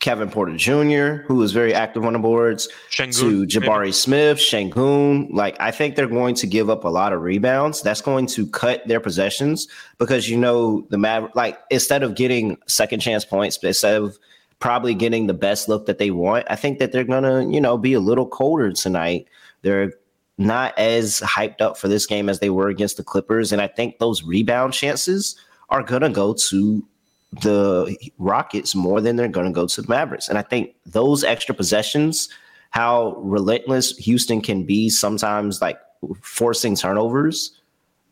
[0.01, 3.47] Kevin Porter Jr., who is very active on the boards, to maybe?
[3.47, 5.29] Jabari Smith, Sengun.
[5.33, 7.83] Like, I think they're going to give up a lot of rebounds.
[7.83, 9.67] That's going to cut their possessions
[9.99, 14.19] because you know the Maver- like instead of getting second chance points, instead of
[14.59, 17.79] probably getting the best look that they want, I think that they're gonna, you know,
[17.79, 19.27] be a little colder tonight.
[19.63, 19.93] They're
[20.39, 23.53] not as hyped up for this game as they were against the Clippers.
[23.53, 25.37] And I think those rebound chances
[25.71, 26.87] are gonna go to
[27.33, 30.29] the Rockets more than they're going to go to the Mavericks.
[30.29, 32.29] And I think those extra possessions,
[32.71, 35.79] how relentless Houston can be sometimes, like
[36.23, 37.61] forcing turnovers,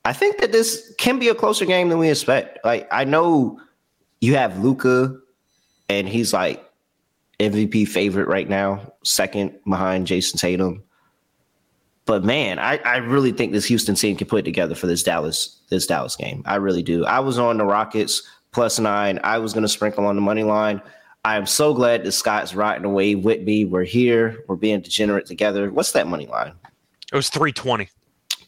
[0.05, 2.59] I think that this can be a closer game than we expect.
[2.65, 3.59] Like, I know
[4.21, 5.17] you have Luka,
[5.89, 6.65] and he's like
[7.41, 10.83] MVP favorite right now, second behind Jayson Tatum.
[12.07, 15.03] But man, I, I really think this Houston team can put it together for this
[15.03, 16.43] Dallas this Dallas game.
[16.45, 17.07] I really do.
[17.07, 18.23] I was on the Rockets
[18.55, 19.21] plus nine.
[19.23, 20.81] I was going to sprinkle on the money line.
[21.25, 23.65] I am so glad that Scott's riding away with me.
[23.65, 24.45] We're here.
[24.47, 25.71] We're being degenerate together.
[25.71, 26.53] What's that money line?
[27.13, 27.89] It was 320.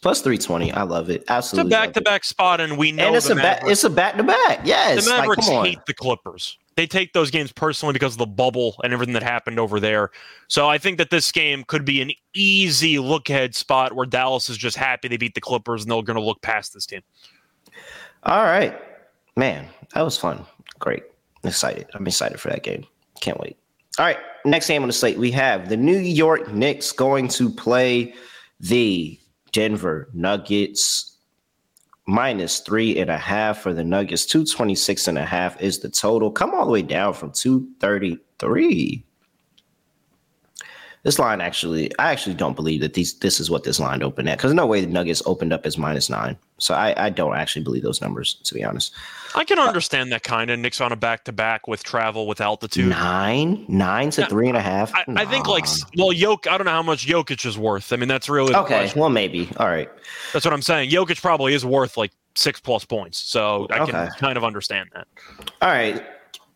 [0.02, 0.72] Plus 320.
[0.72, 1.24] I love it.
[1.28, 1.70] Absolutely.
[1.70, 3.84] It's a back to back spot, and we know And it's a back Mavericks, it's
[3.84, 4.60] a back to back.
[4.64, 5.04] Yes.
[5.04, 5.64] the Mavericks on.
[5.64, 6.58] hate the Clippers.
[6.76, 10.10] They take those games personally because of the bubble and everything that happened over there.
[10.48, 14.50] So I think that this game could be an easy look ahead spot where Dallas
[14.50, 17.00] is just happy they beat the Clippers and they're going to look past this team.
[18.24, 18.78] All right.
[19.36, 20.44] Man, that was fun.
[20.78, 21.04] Great.
[21.44, 21.86] Excited.
[21.94, 22.86] I'm excited for that game.
[23.20, 23.56] Can't wait.
[23.98, 24.18] All right.
[24.44, 28.14] Next game on the slate, we have the New York Knicks going to play
[28.60, 29.18] the
[29.52, 31.12] Denver Nuggets.
[32.08, 34.26] Minus three and a half for the Nuggets.
[34.26, 36.30] 226 and a half is the total.
[36.30, 39.04] Come all the way down from 233.
[41.02, 44.28] This line actually, I actually don't believe that these this is what this line opened
[44.28, 46.36] at because no way the Nuggets opened up as minus nine.
[46.58, 48.94] So I, I don't actually believe those numbers to be honest.
[49.34, 50.58] I can uh, understand that kind of.
[50.58, 52.88] Knicks on a back to back with travel, with altitude.
[52.88, 54.94] Nine, nine to Yeah, three and a half.
[54.94, 56.50] I, I think like well, Jokic.
[56.50, 57.92] I don't know how much Jokic is worth.
[57.92, 58.78] I mean, that's really okay.
[58.78, 59.00] question.
[59.00, 59.50] Well, maybe.
[59.58, 59.90] All right.
[60.32, 60.90] That's what I'm saying.
[60.90, 65.06] Jokic probably is worth like six plus points, so I can kind of understand that.
[65.60, 66.04] All right.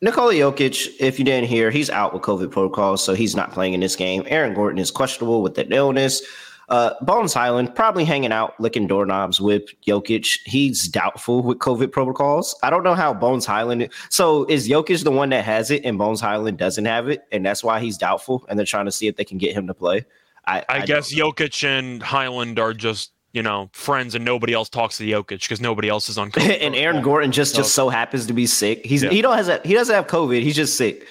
[0.03, 3.74] Nikola Jokic, if you didn't hear, he's out with COVID protocols, so he's not playing
[3.74, 4.22] in this game.
[4.28, 6.22] Aaron Gordon is questionable with an illness.
[6.70, 10.38] Uh, Bones Hyland probably hanging out licking doorknobs with Jokic.
[10.46, 12.54] He's doubtful with COVID protocols.
[12.62, 13.88] I don't know how Bones Hyland.
[14.08, 17.44] So is Jokic the one that has it and Bones Hyland doesn't have it, and
[17.44, 19.74] that's why he's doubtful, and they're trying to see if they can get him to
[19.74, 20.06] play.
[20.46, 24.96] I, I, guess Jokic and Hyland are just you know friends, and nobody else talks
[24.98, 26.30] to Jokic because nobody else is on.
[26.32, 27.02] COVID and Aaron.
[27.02, 28.86] Gordon just just so happens to be sick.
[28.86, 29.10] He's Yeah.
[29.10, 30.40] he don't has a, he doesn't have COVID.
[30.42, 31.06] He's just sick.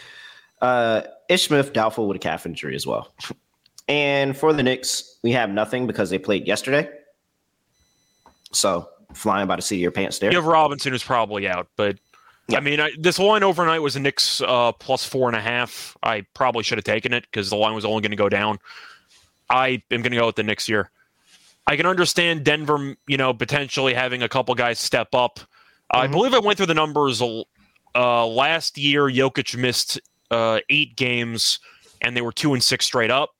[0.61, 3.13] Uh, Ish doubtful with a calf injury as well.
[3.89, 6.89] And for the Knicks, we have nothing because they played yesterday.
[8.53, 10.31] So flying by the seat of your pants there.
[10.31, 11.97] You have Robinson who's probably out, but
[12.47, 12.57] Yeah.
[12.57, 15.97] I mean, I, this line overnight was a Knicks uh, plus four and a half.
[16.03, 18.59] I probably should have taken it because the line was only going to go down.
[19.49, 20.91] I am going to go with the Knicks here.
[21.65, 25.39] I can understand Denver, you know, potentially having a couple guys step up.
[25.91, 26.11] I Mhm.
[26.11, 29.03] believe I went through the numbers uh, last year.
[29.07, 29.99] Jokic missed
[30.31, 31.59] uh, eight games,
[32.01, 33.31] and they were two and six straight up.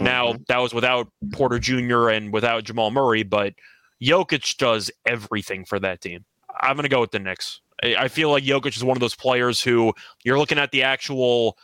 [0.00, 2.08] Now that was without Porter Jr.
[2.08, 3.54] and without Jamal Murray, but
[4.02, 6.24] Jokic does everything for that team.
[6.60, 7.60] I'm going to go with the Knicks.
[7.82, 10.82] I I feel like Jokic is one of those players who you're looking at the
[10.82, 11.56] actual,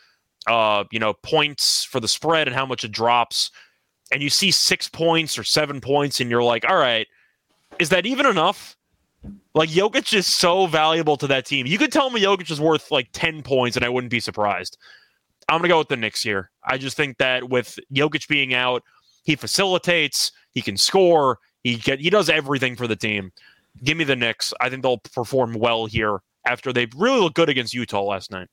[0.47, 3.51] uh, you know, points for the spread and how much it drops,
[4.12, 7.07] and you see six points or seven points, and you're like, all right,
[7.78, 8.76] is that even enough?
[9.55, 11.66] Like Jokic is so valuable to that team.
[11.66, 14.78] You could tell me Jokic is worth like ten points, and I wouldn't be surprised.
[15.51, 16.51] I'm gonna go with the Knicks here.
[16.64, 18.84] I just think that with Jokic being out,
[19.24, 23.32] he facilitates, he can score, he get he does everything for the team.
[23.82, 24.55] Give me the Knicks.
[24.61, 28.48] I think they'll perform well here after they really looked good against Utah last night.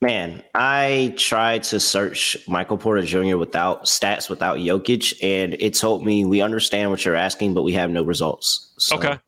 [0.00, 3.36] Man, I tried to search Michael Porter Jr.
[3.36, 7.72] without stats without Jokic, and it told me we understand what you're asking, but we
[7.72, 8.72] have no results.
[8.78, 9.18] So, Okay.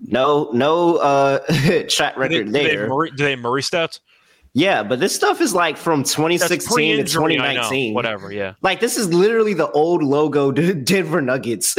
[0.00, 1.38] No, no uh
[1.88, 2.88] track Do they, record do they there.
[2.88, 4.00] Murray, do they have Murray stats?
[4.56, 7.62] Yeah, but this stuff is like from 2016 to pre-injury, I know.
[7.62, 7.92] 2019.
[7.92, 8.54] Whatever, yeah.
[8.62, 11.74] Like this is literally the old logo D- Denver Nuggets.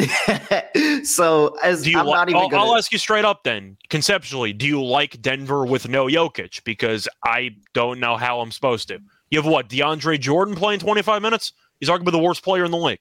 [1.03, 3.45] so as Do you I'm li- not even I'll, gonna I'll ask you straight up
[3.45, 6.65] then, conceptually, do you like Denver with no Jokic?
[6.65, 8.99] Because I don't know how I'm supposed to.
[9.31, 11.53] You have what, DeAndre Jordan playing 25 minutes?
[11.79, 12.99] He's arguably the worst player in the league.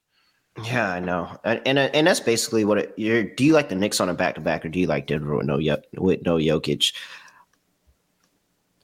[0.63, 2.95] Yeah, I know, and and, uh, and that's basically what it.
[2.97, 5.09] You're, do you like the Knicks on a back to back, or do you like
[5.09, 5.57] Denver with no
[5.95, 6.95] with no Jokic?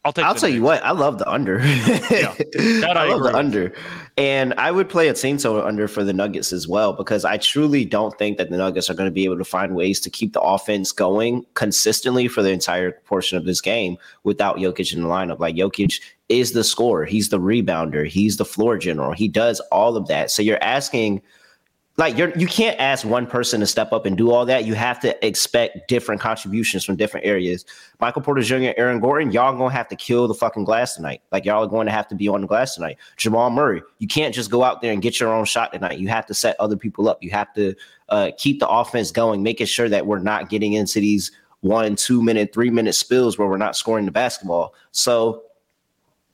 [0.02, 0.24] I'll take.
[0.24, 1.58] I'll tell you what, I love the under.
[1.58, 3.72] that I I love the under,
[4.16, 7.84] and I would play a total under for the Nuggets as well because I truly
[7.84, 10.32] don't think that the Nuggets are going to be able to find ways to keep
[10.32, 15.08] the offense going consistently for the entire portion of this game without Jokic in the
[15.08, 15.38] lineup.
[15.38, 19.96] Like Jokic is the scorer, he's the rebounder, he's the floor general, he does all
[19.98, 20.30] of that.
[20.30, 21.20] So you're asking
[22.00, 24.64] like you're you can't ask one person to step up and do all that.
[24.64, 27.66] You have to expect different contributions from different areas.
[28.00, 31.20] Michael Porter Jr., Aaron Gordon, y'all gonna have to kill the fucking glass tonight.
[31.30, 32.96] Like y'all are going to have to be on the glass tonight.
[33.18, 35.98] Jamal Murray, you can't just go out there and get your own shot tonight.
[35.98, 37.22] You have to set other people up.
[37.22, 37.74] You have to
[38.08, 41.30] uh, keep the offense going, making sure that we're not getting into these
[41.60, 44.74] one, two minute, three minute spills where we're not scoring the basketball.
[44.92, 45.42] So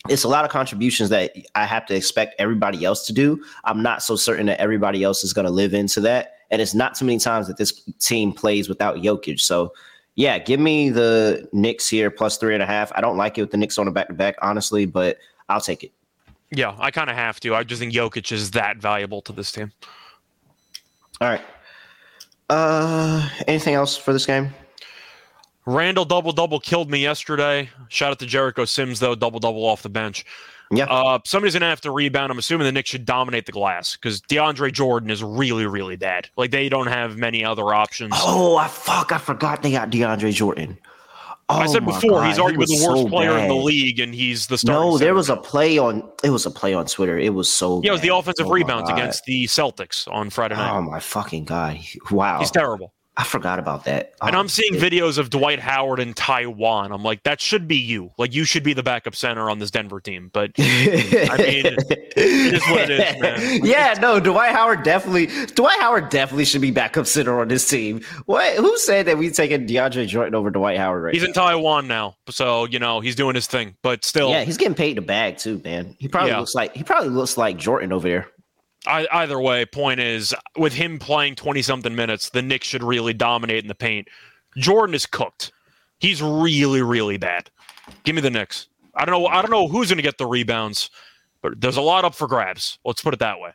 [0.09, 3.43] it's a lot of contributions that I have to expect everybody else to do.
[3.65, 6.35] I'm not so certain that everybody else is going to live into that.
[6.51, 9.41] And it's not too many times that this team plays without Jokic.
[9.41, 9.73] So,
[10.15, 12.93] yeah, give me the Knicks here plus three and a half.
[12.95, 15.61] I don't like it with the Knicks on the back to back, honestly, but I'll
[15.61, 15.93] take it.
[16.51, 17.55] Yeah, I kind of have to.
[17.55, 19.73] I just think Jokic is that valuable to this team.
[21.21, 21.43] All right.
[22.49, 24.55] Uh, anything else for this game?
[25.67, 27.69] Randle double double killed me yesterday.
[27.89, 30.25] Shout out to Jericho Sims though, double double off the bench.
[30.71, 30.85] Yeah.
[30.85, 32.33] Uh, somebody's gonna have to rebound.
[32.33, 36.29] I'm assuming the Knicks should dominate the glass because DeAndre Jordan is really, really bad.
[36.37, 38.12] Like they don't have many other options.
[38.17, 39.12] Oh, I fuck!
[39.12, 40.79] I forgot they got DeAndre Jordan.
[41.49, 44.01] Oh, I said before God, he's arguably was the worst so player in the league,
[44.01, 44.91] and he's the starting.
[44.91, 45.14] No, there center.
[45.14, 46.03] was a play on.
[46.25, 47.17] It was a play on Twitter.
[47.17, 47.81] It was so.
[47.85, 50.77] yeah, it was the offensive Oh rebounds against the Celtics on Friday night.
[50.77, 51.79] Oh my fucking god!
[52.11, 52.93] Wow, He's terrible.
[53.19, 54.12] I forgot about that.
[54.21, 54.93] And Oh, I'm seeing shit.
[54.93, 56.93] videos of Dwight Howard in Taiwan.
[56.93, 58.11] I'm like, that should be you.
[58.19, 60.29] Like, you should be the backup center on this Denver team.
[60.35, 62.14] But I mean, it
[62.55, 63.61] is what it is, man.
[63.67, 65.27] Yeah, no, Dwight Howard definitely.
[65.47, 68.03] Dwight Howard definitely should be backup center on this team.
[68.27, 68.55] What?
[68.57, 71.29] Who said that we taking DeAndre Jordan over Dwight Howard right he's now?
[71.29, 73.77] in Taiwan now, so you know he's doing his thing.
[73.83, 75.97] But still, yeah, he's getting paid the bag too, man.
[75.99, 76.41] He probably Yeah.
[76.41, 78.29] looks like he probably looks like Jordan over there.
[78.87, 83.12] I, either way, point is, with him playing 20 something minutes, the Knicks should really
[83.12, 84.09] dominate in the paint.
[84.57, 85.53] Jordan is cooked.
[85.99, 87.51] He's really, really bad.
[88.05, 88.68] Give me the Knicks.
[88.95, 89.26] I don't know.
[89.26, 90.91] I don't know who's going to get the rebounds,
[91.43, 92.78] but there's a lot up for grabs.
[92.84, 93.51] Let's put it that way.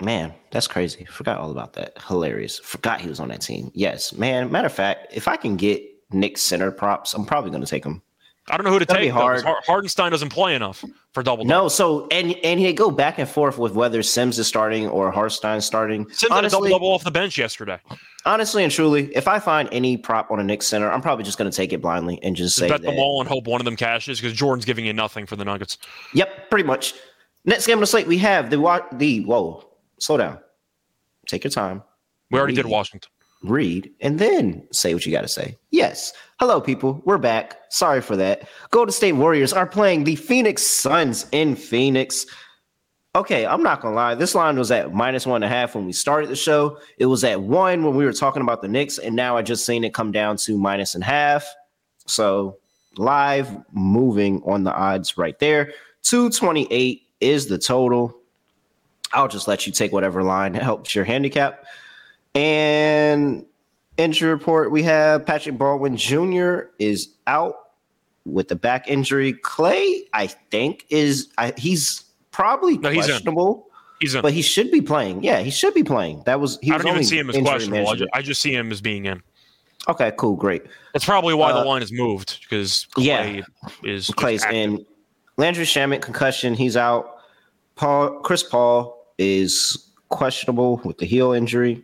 [0.00, 1.04] Man, that's crazy.
[1.04, 1.92] Forgot all about that.
[2.06, 2.58] Hilarious.
[2.58, 3.70] Forgot he was on that team.
[3.74, 4.50] Yes, man.
[4.50, 7.84] Matter of fact, if I can get Nick center props, I'm probably going to take
[7.84, 8.02] him.
[8.50, 9.10] I don't know who to take.
[9.10, 9.44] hard.
[9.44, 11.44] Har- Hartenstein doesn't play enough for double.
[11.44, 15.10] No, so and and he go back and forth with whether Sims is starting or
[15.10, 16.08] Hartenstein starting.
[16.10, 17.78] Sims had a double double off the bench yesterday.
[18.26, 21.38] honestly and truly, if I find any prop on a Knicks center, I'm probably just
[21.38, 22.86] going to take it blindly and just say Bet that.
[22.90, 25.44] them all and hope one of them cashes because Jordan's giving you nothing for the
[25.44, 25.78] Nuggets.
[26.14, 26.94] Yep, pretty much.
[27.44, 29.64] Next game on the slate, we have the the whoa.
[29.98, 30.38] Slow down.
[31.26, 31.82] Take your time.
[32.30, 33.10] We already did Washington.
[33.42, 35.56] Read, and then say what you got to say.
[35.70, 36.12] Yes.
[36.38, 37.00] Hello, people.
[37.04, 37.56] We're back.
[37.70, 38.48] Sorry for that.
[38.70, 42.26] Golden State Warriors are playing the Phoenix Suns in Phoenix.
[43.14, 44.14] Okay, I'm not gonna lie.
[44.14, 46.78] This line was at minus one and a half when we started the show.
[46.98, 49.66] It was at one when we were talking about the Knicks, and now I just
[49.66, 51.46] seen it come down to minus and a half.
[52.06, 52.58] So
[52.96, 55.72] live moving on the odds right there.
[56.02, 58.16] 228 is the total.
[59.12, 61.64] I'll just let you take whatever line helps your handicap.
[62.34, 63.44] And
[63.96, 66.60] injury report we have Patrick Baldwin Jr.
[66.78, 67.54] is out
[68.24, 69.32] with the back injury.
[69.32, 73.10] Clay, I think, is I, he's probably No, he's in.
[73.12, 73.66] questionable,
[74.00, 74.22] He's in.
[74.22, 75.22] but he should be playing.
[75.24, 76.22] Yeah, he should be playing.
[76.26, 77.88] That was he I was don't even see him as questionable.
[77.88, 78.10] I just.
[78.14, 79.22] I just see him as being in.
[79.88, 80.62] Okay, cool, great.
[80.92, 83.40] That's probably why Uh, the line is moved because Clay yeah.
[83.82, 84.84] is Clay's in.
[85.38, 87.16] Landry Shamet concussion, he's out.
[87.76, 91.82] Paul Chris Paul is questionable with the heel injury.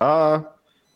[0.00, 0.42] Uh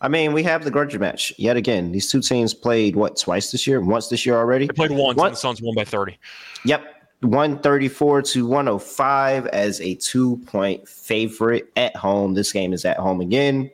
[0.03, 1.93] I mean, we have the grudge match yet again.
[1.93, 4.67] These two teams played what twice this year, once this year already.
[4.67, 5.27] They played once, What?
[5.27, 6.19] and the Suns won by 30.
[6.65, 12.33] Yep, one thirty four to one hundred five as a two point favorite at home.
[12.33, 13.71] This game is at home again.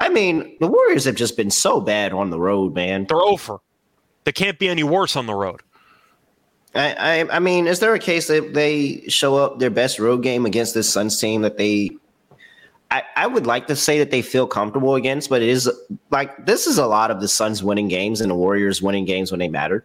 [0.00, 3.06] I mean, the Warriors have just been so bad on the road, man.
[3.08, 3.58] They're over.
[4.24, 5.60] They can't be any worse on the road.
[6.74, 10.22] I, I I mean, is there a case that they show up their best road
[10.24, 11.90] game against this Suns team that they
[12.90, 15.70] I, I would like to say that they feel comfortable against, but it is
[16.10, 19.30] like this is a lot of the Suns winning games and the Warriors winning games
[19.30, 19.84] when they matter.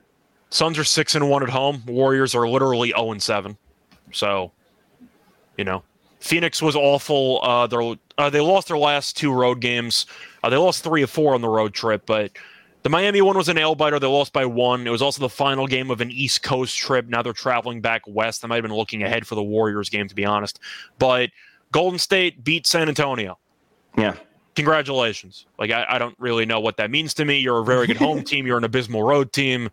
[0.50, 1.84] Suns are six and one at home.
[1.86, 3.58] Warriors are literally zero and seven.
[4.12, 4.52] So,
[5.58, 5.84] you know,
[6.20, 7.42] Phoenix was awful.
[7.44, 10.06] Uh, they uh, they lost their last two road games.
[10.42, 12.32] Uh, they lost three of four on the road trip, but
[12.84, 14.00] the Miami one was a nail biter.
[14.00, 14.88] They lost by one.
[14.88, 17.08] It was also the final game of an East Coast trip.
[17.08, 18.46] Now they're traveling back west.
[18.46, 20.60] I might have been looking ahead for the Warriors game, to be honest.
[21.00, 21.32] But
[21.74, 23.38] Golden State beat San Antonio.
[23.98, 24.16] Yeah.
[24.56, 25.48] Congratulations.
[25.58, 27.40] Like, I, I don't really know what that means to me.
[27.40, 28.48] You're a very good home team.
[28.48, 29.70] You're an abysmal road team.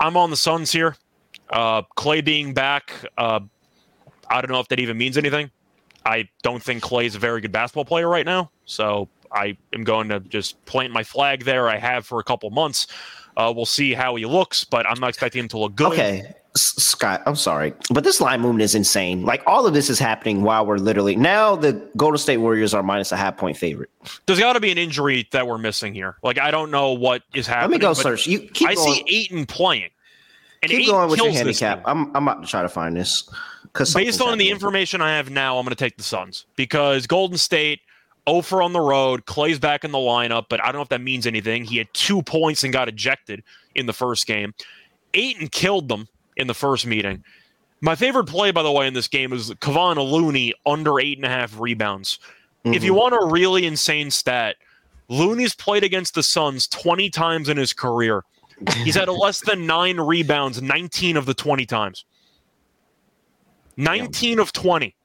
[0.00, 0.96] I'm on the Suns here.
[1.48, 3.40] Uh, Clay being back, uh,
[4.28, 5.50] I don't know if that even means anything.
[6.04, 8.50] I don't think Clay is a very good basketball player right now.
[8.64, 11.68] So I am going to just plant my flag there.
[11.68, 12.88] I have for a couple months.
[13.36, 15.92] Uh, we'll see how he looks, but I'm not expecting him to look good.
[15.92, 16.34] Okay.
[16.60, 19.24] Scott, I'm sorry, but this line movement is insane.
[19.24, 22.82] Like all of this is happening while we're literally now the Golden State Warriors are
[22.82, 23.90] minus a half point favorite.
[24.26, 26.16] There's got to be an injury that we're missing here.
[26.22, 27.72] Like I don't know what is happening.
[27.72, 28.26] Let me go search.
[28.26, 29.90] You keep I going, see Ayton playing.
[30.62, 31.82] And keep Ayton going with your handicap.
[31.84, 33.28] I'm I'm about to try to find this
[33.64, 37.06] because Based on the information I have now, I'm going to take the Suns because
[37.06, 37.80] Golden State,
[38.28, 39.26] 0 for on the road.
[39.26, 41.64] Clay's back in the lineup, but I don't know if that means anything.
[41.64, 43.42] He had two points and got ejected
[43.74, 44.54] in the first game.
[45.12, 47.24] Ayton killed them in the first meeting.
[47.80, 51.26] My favorite play, by the way, in this game is Kevon Looney under eight and
[51.26, 52.18] a half rebounds.
[52.64, 53.00] If you mm-hmm.
[53.00, 54.56] want a really insane stat,
[55.08, 58.24] Looney's played against the Suns 20 times in his career.
[58.78, 62.04] He's had less than nine rebounds 19 of the 20 times.
[63.76, 64.96] 19 of 20.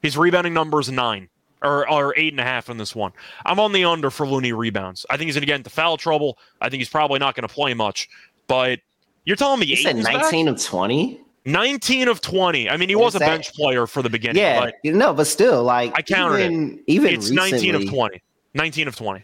[0.00, 1.28] His rebounding number is nine
[1.62, 3.12] or, or eight and a half in this one.
[3.44, 5.04] I'm on the under for Looney rebounds.
[5.10, 6.38] I think he's going to get into foul trouble.
[6.60, 8.08] I think he's probably not going to play much,
[8.46, 8.78] but
[9.26, 10.22] You're telling me You said Ayton's back?
[10.22, 11.20] 19 of 20?
[11.44, 12.70] 19 of 20.
[12.70, 14.40] I mean, he was a that- bench player for the beginning.
[14.42, 16.46] Yeah, but you know, but still, like I counted it.
[16.52, 18.22] even, Even it's 19 of 20.
[18.54, 19.22] 19 of 20.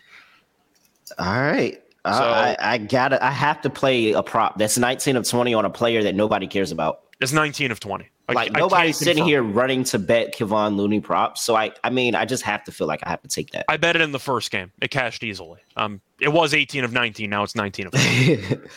[1.19, 1.83] All right.
[2.05, 3.25] Uh, So- I, I gotta.
[3.25, 6.47] I have to play a prop that's 19 of 20 on a player that nobody
[6.47, 7.01] cares about.
[7.21, 8.09] It's 19 of 20.
[8.29, 11.43] I- Like I nobody's sitting here running to bet Kevon Looney props.
[11.43, 13.65] So I, I mean, I just have to feel like I have to take that.
[13.69, 14.71] I bet it in the first game.
[14.81, 15.61] It cashed easily.
[15.77, 17.29] Um, it was 18 of 19.
[17.31, 18.59] Now it's 19 of 20.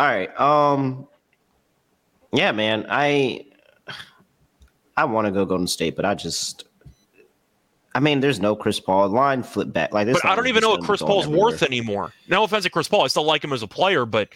[0.00, 0.40] All right.
[0.40, 1.06] Um.
[2.32, 2.86] Yeah, man.
[2.88, 3.44] I
[4.96, 6.64] I want to go Golden State, but I just.
[7.94, 10.18] I mean, there's no Chris Paul line flip back like this.
[10.22, 12.14] but I don't even know what Chris Paul's worth anymore.
[12.28, 13.02] No offense to Chris Paul.
[13.02, 14.30] I still like him as a player, but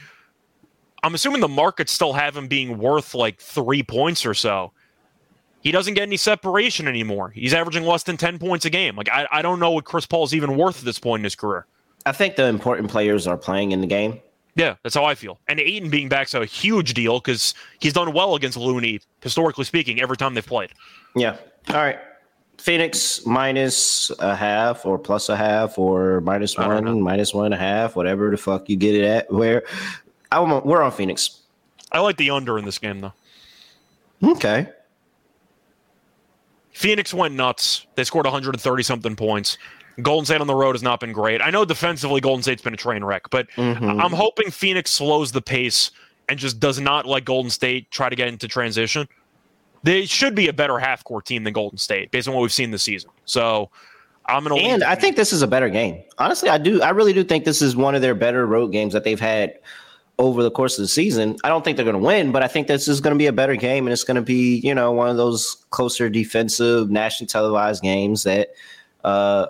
[1.03, 4.73] I'm assuming the markets still have him being worth like three points or so.
[5.63, 7.31] He doesn't get any separation anymore.
[7.31, 8.97] He's averaging less than 10 points a game.
[8.97, 11.35] Like, I, I don't know what Chris Paul's even worth at this point in his
[11.35, 11.65] career.
[12.05, 14.21] I think the important players are playing in the game.
[14.57, 15.41] Yeah, that's how I feel.
[15.49, 20.01] And Ayton being back's a huge deal because he's done well against Looney, historically speaking,
[20.01, 20.71] every time they've played.
[21.17, 21.37] Yeah.
[21.71, 21.99] All right.
[22.59, 26.95] Phoenix minus a half or plus a half or minus I don't know.
[26.95, 29.33] one, minus one and a half, whatever the fuck you get it at.
[29.33, 29.65] Where
[30.31, 31.41] I'm on, we're on Phoenix.
[31.91, 33.13] I like the under in this game, though.
[34.23, 34.69] Okay.
[36.73, 37.87] Phoenix went nuts.
[37.95, 39.59] They scored 130 something points.
[40.03, 41.41] Golden State on the road has not been great.
[41.41, 44.03] I know defensively Golden State's been a train wreck, but Mhm.
[44.03, 45.91] I'm hoping Phoenix slows the pace
[46.29, 49.07] and just does not let Golden State try to get into transition.
[49.83, 52.53] They should be a better half court team than Golden State based on what we've
[52.53, 53.11] seen this season.
[53.27, 53.71] So
[54.27, 56.03] I'm going to And I think this is a better game.
[56.19, 56.81] Honestly, I do.
[56.81, 59.59] I really do think this is one of their better road games that they've had
[60.19, 61.37] over the course of the season.
[61.45, 63.27] I don't think they're going to win, but I think this is going to be
[63.27, 66.91] a better game, and it's going to be you know one of those closer defensive,
[66.91, 68.55] nationally televised games that
[69.05, 69.47] uh,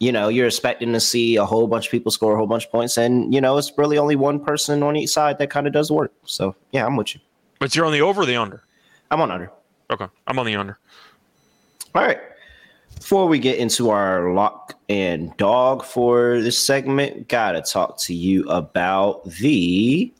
[0.00, 2.66] you know you're expecting to see a whole bunch of people score a whole bunch
[2.66, 5.66] of points, and you know it's really only one person on each side that kind
[5.66, 6.12] of does work.
[6.24, 7.20] So yeah, I'm with you.
[7.58, 8.62] But you're on the over or the under?
[9.10, 9.50] I'm on under.
[9.90, 10.06] Okay.
[10.26, 10.78] I'm on the under.
[11.94, 12.18] All right.
[12.96, 18.44] Before we get into our lock and dog for this segment, gotta talk to you
[18.48, 20.12] about the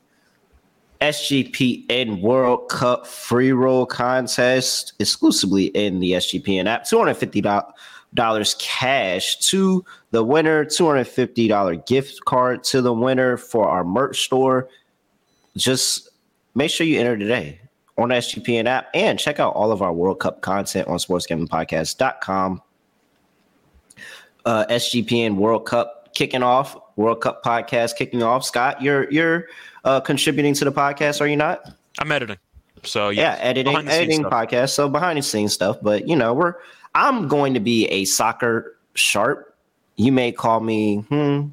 [1.00, 6.84] SGPN World Cup free roll contest exclusively in the SGPN app.
[6.84, 7.72] $250
[8.58, 14.68] cash to the winner, $250 gift card to the winner for our merch store.
[15.56, 16.08] Just
[16.54, 17.60] make sure you enter today
[17.96, 22.62] on the SGPN app and check out all of our World Cup content on sportsgamblingpodcast.com.
[24.44, 28.44] Uh, SGPN World Cup kicking off, World Cup podcast kicking off.
[28.44, 29.46] Scott, you're you're
[29.84, 31.70] uh, contributing to the podcast, are you not?
[31.98, 32.38] I'm editing.
[32.84, 34.32] So Yeah, yes, editing behind the scenes editing stuff.
[34.32, 35.78] podcast, so behind the scenes stuff.
[35.82, 36.54] But you know, we're
[36.98, 39.56] I'm going to be a soccer sharp.
[39.96, 41.46] You may call me hmm.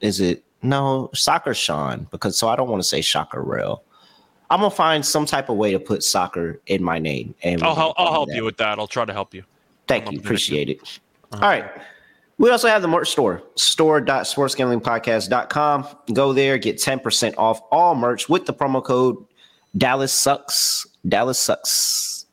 [0.00, 2.06] Is it no soccer Sean?
[2.10, 3.82] Because so I don't want to say soccer real.
[4.50, 7.34] I'm gonna find some type of way to put soccer in my name.
[7.42, 8.78] And I'll, help, I'll help you with that.
[8.78, 9.42] I'll try to help you.
[9.88, 10.20] Thank I'm you.
[10.20, 10.82] Appreciate it.
[11.32, 11.42] Uh-huh.
[11.42, 11.64] All right.
[12.36, 15.86] We also have the merch store, store.sportsgamblingpodcast.com.
[16.12, 19.16] Go there, get 10% off all merch with the promo code
[19.78, 20.84] Dallas Sucks.
[21.08, 22.23] Dallas Sucks.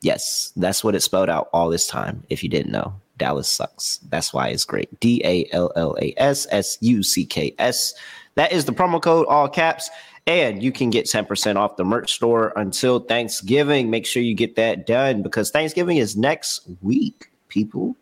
[0.00, 2.22] Yes, that's what it spelled out all this time.
[2.28, 3.98] If you didn't know, Dallas Sucks.
[4.08, 5.00] That's why it's great.
[5.00, 7.94] D A L L A S S U C K S.
[8.34, 9.90] That is the promo code, all caps.
[10.26, 13.90] And you can get 10% off the merch store until Thanksgiving.
[13.90, 17.96] Make sure you get that done because Thanksgiving is next week, people.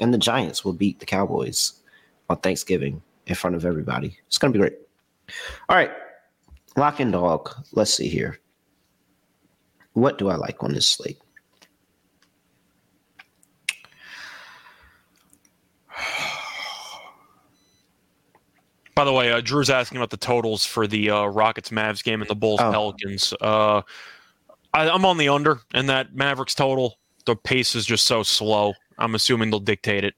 [0.00, 1.72] And the Giants will beat the Cowboys
[2.30, 4.16] on Thanksgiving in front of everybody.
[4.28, 4.78] It's going to be great.
[5.68, 5.90] All right.
[6.76, 7.50] Lock and dog.
[7.72, 8.38] Let's see here.
[9.94, 11.18] What do I like on this slate?
[18.94, 22.20] By the way, uh, Drew's asking about the totals for the uh, Rockets Mavs game
[22.20, 22.70] and the Bulls Oh.
[22.70, 23.34] Pelicans.
[23.40, 23.82] Uh,
[24.72, 26.98] I, I'm on the under in that Mavericks total.
[27.26, 28.74] The pace is just so slow.
[28.98, 30.14] I'm assuming they'll dictate it.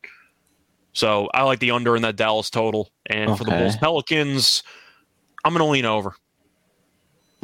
[0.92, 2.90] So I like the under in that Dallas total.
[3.06, 4.62] And for the Bulls Pelicans,
[5.44, 6.14] I'm going to lean over.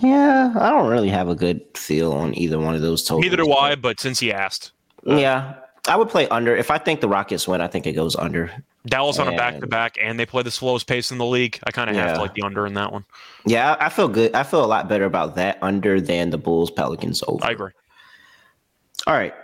[0.03, 3.23] Yeah, I don't really have a good feel on either one of those totals.
[3.23, 4.73] Neither do I, but since he asked,
[5.05, 5.55] Yeah,
[5.87, 6.57] I would play under.
[6.57, 8.51] If I think the Rockets win, I think it goes under.
[8.85, 11.61] Dallas on a back to back, and they play the slowest pace in the league.
[11.65, 13.05] I kind of have to like the under in that one.
[13.47, 14.35] Yeah, I feel good.
[14.35, 17.45] I feel a lot better about that under than the Bulls Pelicans over.
[17.45, 17.71] I agree.
[19.07, 19.35] All right.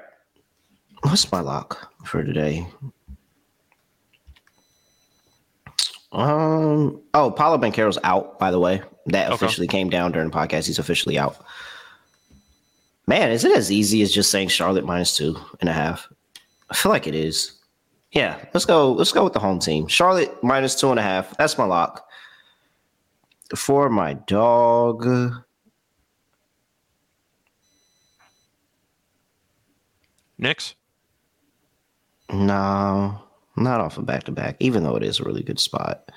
[1.03, 2.67] What's my lock for today?
[6.11, 7.01] Um.
[7.15, 8.41] Oh, Paolo Banchero's out.
[8.41, 9.35] By the way, that Okay.
[9.35, 10.67] officially came down during the podcast.
[10.67, 11.37] He's officially out.
[13.07, 16.09] Man, is it as easy as just saying Charlotte minus two and a half?
[16.71, 17.53] I feel like it is.
[18.13, 18.93] Yeah, let's go.
[18.93, 19.87] Let's go with the home team.
[19.89, 21.37] Charlotte minus two and a half.
[21.37, 22.05] That's my lock.
[23.57, 25.07] for my dog.
[30.39, 30.75] Knicks.
[32.31, 33.23] No,
[33.57, 36.11] not off of back to back, even though it is a really good spot.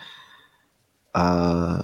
[1.16, 1.84] Uh,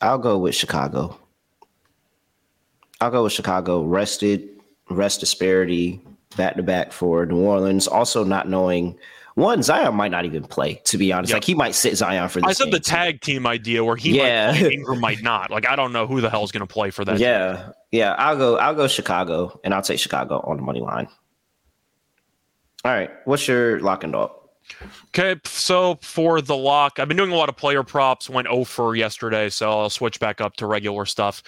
[0.00, 1.18] I'll go with Chicago.
[3.00, 3.82] I'll go with Chicago.
[3.82, 4.48] Rested,
[4.90, 6.00] rest disparity,
[6.36, 7.86] back to back for New Orleans.
[7.86, 8.98] Also, not knowing
[9.36, 10.80] one Zion might not even play.
[10.84, 11.36] To be honest, Yep.
[11.36, 12.40] like he might sit Zion for.
[12.40, 12.90] This I said the too.
[12.90, 14.52] tag team idea where he Yeah.
[14.52, 15.50] might play, Ingram might not.
[15.50, 17.12] Like I don't know who the hell is going to play for that.
[17.12, 17.22] team.
[17.22, 18.12] Yeah, yeah.
[18.18, 18.56] I'll go.
[18.58, 21.08] I'll go Chicago, and I'll take Chicago on the money line.
[22.84, 24.32] All right, what's your lock and dog?
[25.08, 28.28] Okay, so for the lock, I've been doing a lot of player props.
[28.30, 31.42] Went 0 for yesterday, so I'll switch back up to regular stuff.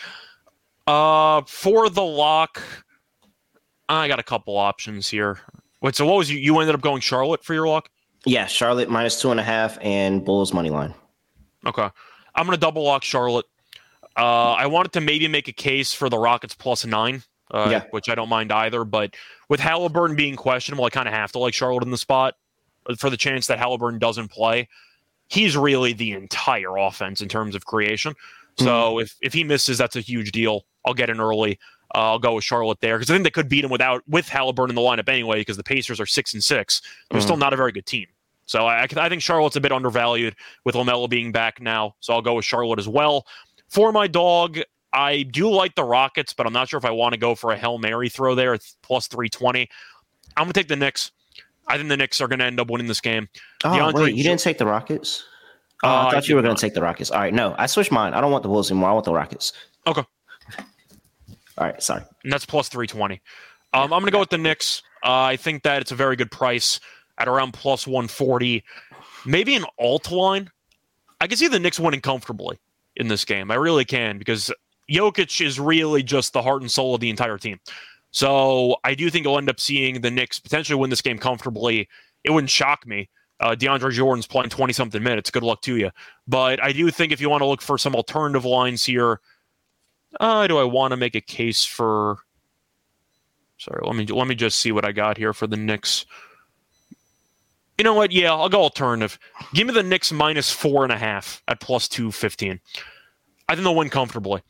[0.86, 2.60] Uh, for the lock,
[3.88, 5.40] I got a couple options here.
[5.80, 6.38] Wait, so what was you?
[6.38, 7.88] You ended up going Charlotte for your lock?
[8.24, 10.94] Yeah, Charlotte minus two and a half, and Bulls money line.
[11.66, 11.88] Okay,
[12.34, 13.46] I'm gonna double lock Charlotte.
[14.16, 17.82] Uh, I wanted to maybe make a case for the Rockets plus nine, uh, Yeah.
[17.90, 18.84] which I don't mind either.
[18.84, 19.14] But
[19.48, 22.34] with Halliburton being questionable, I kind of have to like Charlotte in the spot
[22.98, 24.68] for the chance that Halliburton doesn't play.
[25.28, 28.14] He's really the entire offense in terms of creation.
[28.58, 30.66] So if if he misses, that's a huge deal.
[30.84, 31.58] I'll get in early.
[31.94, 34.28] Uh, I'll go with Charlotte there because I think they could beat him without with
[34.28, 35.40] Halliburton in the lineup anyway.
[35.40, 37.24] Because the Pacers are six and six, they're Mhm.
[37.24, 38.06] still not a very good team.
[38.44, 41.94] So I, I I think Charlotte's a bit undervalued with LaMelo being back now.
[42.00, 43.26] So I'll go with Charlotte as well.
[43.68, 44.58] For my dog,
[44.92, 47.52] I do like the Rockets, but I'm not sure if I want to go for
[47.52, 48.52] a Hail Mary throw there.
[48.52, 49.66] It's plus 320.
[50.36, 51.10] I'm going to take the Knicks.
[51.68, 53.28] I think the Knicks are going to end up winning this game.
[53.64, 55.24] Oh DeAndre wait, you didn't take the Rockets.
[55.84, 57.10] Oh, Uh, I I thought you were going to take the Rockets.
[57.10, 58.14] All right, no, I switched mine.
[58.14, 58.90] I don't want the Bulls anymore.
[58.90, 59.52] I want the Rockets.
[59.86, 60.02] Okay.
[61.58, 62.02] All right, sorry.
[62.24, 63.20] and that's plus 320.
[63.74, 64.82] Um, I'm going to go with the Knicks.
[65.04, 66.78] Uh, I think that it's a very good price
[67.18, 68.62] at around plus 140.
[69.26, 70.50] Maybe an alt line.
[71.20, 72.58] I can see the Knicks winning comfortably
[72.96, 73.50] in this game.
[73.50, 74.52] I really can because
[74.90, 77.58] Jokic is really just the heart and soul of the entire team.
[78.12, 81.88] So I do think you'll end up seeing the Knicks potentially win this game comfortably.
[82.24, 83.08] It wouldn't shock me.
[83.40, 85.30] Uh, DeAndre Jordan's playing 20 something minutes.
[85.30, 85.90] Good luck to you.
[86.28, 89.20] But I do think if you want to look for some alternative lines here,
[90.20, 92.18] uh, do I want to make a case for?
[93.58, 96.04] Sorry, let me let me just see what I got here for the Knicks.
[97.78, 98.12] You know what?
[98.12, 99.18] Yeah, I'll go alternative.
[99.54, 102.60] Give me the Knicks minus four and a half at plus two fifteen.
[103.48, 104.42] I think they'll win comfortably.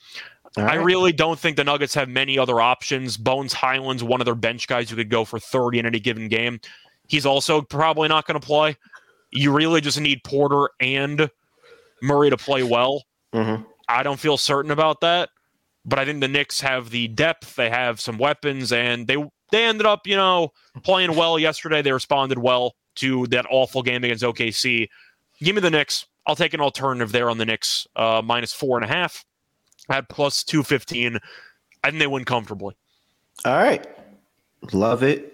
[0.57, 3.17] All I really don't think the Nuggets have many other options.
[3.17, 6.29] Bones Hyland's one of their bench guys who could go for 30 in any given
[6.29, 6.61] game.
[7.09, 8.77] He's also probably not going to play.
[9.31, 11.31] You really just need Porter and
[12.03, 13.05] Murray to play well.
[13.35, 13.65] Mhm.
[13.89, 15.31] I don't feel certain about that,
[15.87, 17.57] but I think the Knicks have the depth.
[17.57, 19.17] They have some weapons, and they
[19.51, 20.53] they ended up, you know,
[20.83, 21.83] playing well yesterday.
[21.83, 24.89] They responded well to that awful game against OKC.
[25.41, 26.07] Give me the Knicks.
[26.27, 29.25] I'll take an alternative there on the Knicks, uh, minus four and a half
[29.93, 31.19] at plus two fifteen.
[31.85, 32.77] I think they win comfortably.
[33.45, 33.87] All right,
[34.73, 35.29] love it.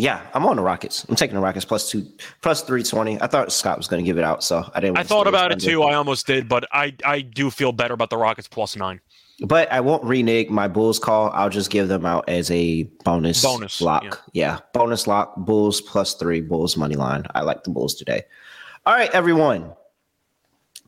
[0.00, 1.04] Yeah, I'm on the Rockets.
[1.08, 2.06] I'm taking the Rockets plus two,
[2.40, 3.20] plus three twenty.
[3.20, 4.96] I thought Scott was going to give it out, so I didn't.
[4.98, 5.82] I thought about it too.
[5.82, 9.00] I almost did, but I I do feel better about the Rockets plus nine.
[9.46, 11.30] But I won't renege my Bulls call.
[11.30, 14.02] I'll just give them out as a bonus Bonus, lock.
[14.04, 14.10] yeah.
[14.32, 14.58] Yeah.
[14.72, 15.34] bonus lock.
[15.36, 16.40] Bulls plus three.
[16.40, 17.24] Bulls money line.
[17.36, 18.22] I like the Bulls today.
[18.84, 19.72] All right, everyone.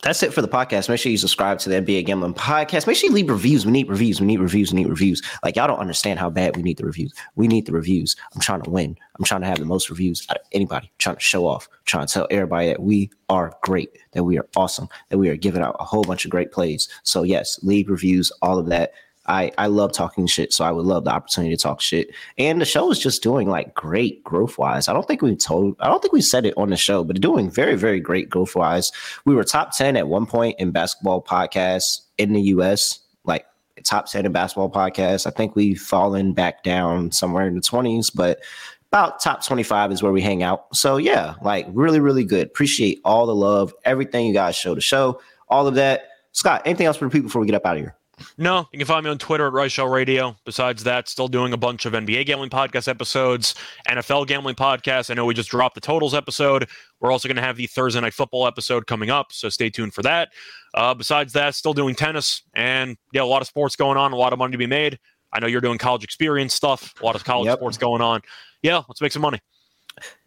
[0.03, 0.89] That's it for the podcast.
[0.89, 2.87] Make sure you subscribe to the NBA Gambling Podcast.
[2.87, 3.67] Make sure you leave reviews.
[3.67, 4.19] We need reviews.
[4.19, 4.73] We need reviews.
[4.73, 5.21] We need reviews.
[5.45, 7.13] Like y'all don't understand how bad we need the reviews.
[7.37, 8.17] We need the reviews.
[8.35, 8.97] I'm trying to win.
[9.19, 10.87] I'm trying to have the most reviews out of anybody.
[10.87, 11.69] I'm trying to show off.
[11.71, 15.29] I'm trying to tell everybody that we are great, that we are awesome, that we
[15.29, 16.89] are giving out a whole bunch of great plays.
[17.03, 18.93] So yes, leave reviews, all of that.
[19.31, 22.13] I, I love talking shit, so I would love the opportunity to talk shit.
[22.37, 24.89] And the show is just doing like great growth wise.
[24.89, 27.21] I don't think we told, I don't think we said it on the show, but
[27.21, 28.91] doing very, very great growth wise.
[29.25, 33.47] We were top 10 at one point in basketball podcasts in the US, like
[33.85, 35.29] top 10 in basketball podcasts.
[35.29, 38.41] I think we've fallen back down somewhere in the 20s, but
[38.89, 40.75] about top 25 is where we hang out.
[40.75, 42.49] So yeah, like really, really good.
[42.49, 46.09] Appreciate all the love, everything you guys show the show, all of that.
[46.33, 47.97] Scott, anything else for the people before we get up out of here?
[48.39, 50.37] No, you can find me on Twitter at Rice Show Radio.
[50.45, 53.55] Besides that, still doing a bunch of NBA gambling podcast episodes,
[53.89, 55.11] NFL gambling podcasts.
[55.11, 56.69] I know we just dropped the totals episode.
[57.01, 59.95] We're also going to have the Thursday night football episode coming up, so stay tuned
[59.95, 60.31] for that.
[60.75, 64.17] Uh, besides that, still doing tennis and yeah, a lot of sports going on, a
[64.17, 64.99] lot of money to be made.
[65.33, 67.59] I know you're doing college experience stuff, a lot of college Yep.
[67.59, 68.21] sports going on.
[68.63, 69.41] Yeah, let's make some money.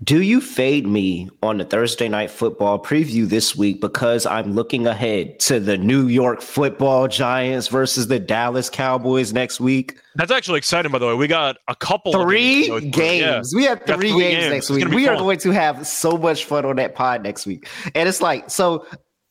[0.03, 4.87] Do you fade me on the Thursday night football preview this week because I'm looking
[4.87, 9.97] ahead to the New York football giants versus the Dallas Cowboys next week?
[10.15, 11.15] That's actually exciting, by the way.
[11.15, 13.53] We got a couple Three go games.
[13.53, 13.57] Yeah.
[13.57, 14.51] We have three, three games, games.
[14.51, 14.87] next week.
[14.89, 17.67] We are going to have so much fun on that pod next week.
[17.95, 18.85] And it's like, so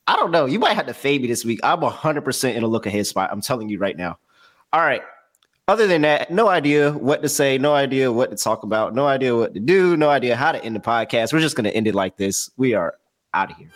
[0.06, 0.46] I don't know.
[0.46, 1.60] You might have to fade me this week.
[1.62, 3.30] I'm 100% in a look ahead spot.
[3.32, 4.18] I'm telling you right now.
[4.72, 5.02] All right.
[5.68, 9.06] Other than that, no idea what to say, no idea what to talk about, no
[9.06, 11.32] idea what to do, no idea how to end the podcast.
[11.32, 12.50] We're just going to end it like this.
[12.56, 12.98] We are
[13.32, 13.70] out of here.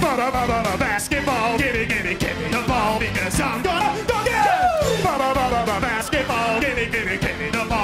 [0.00, 3.85] Basketball, the ball because I'm gonna,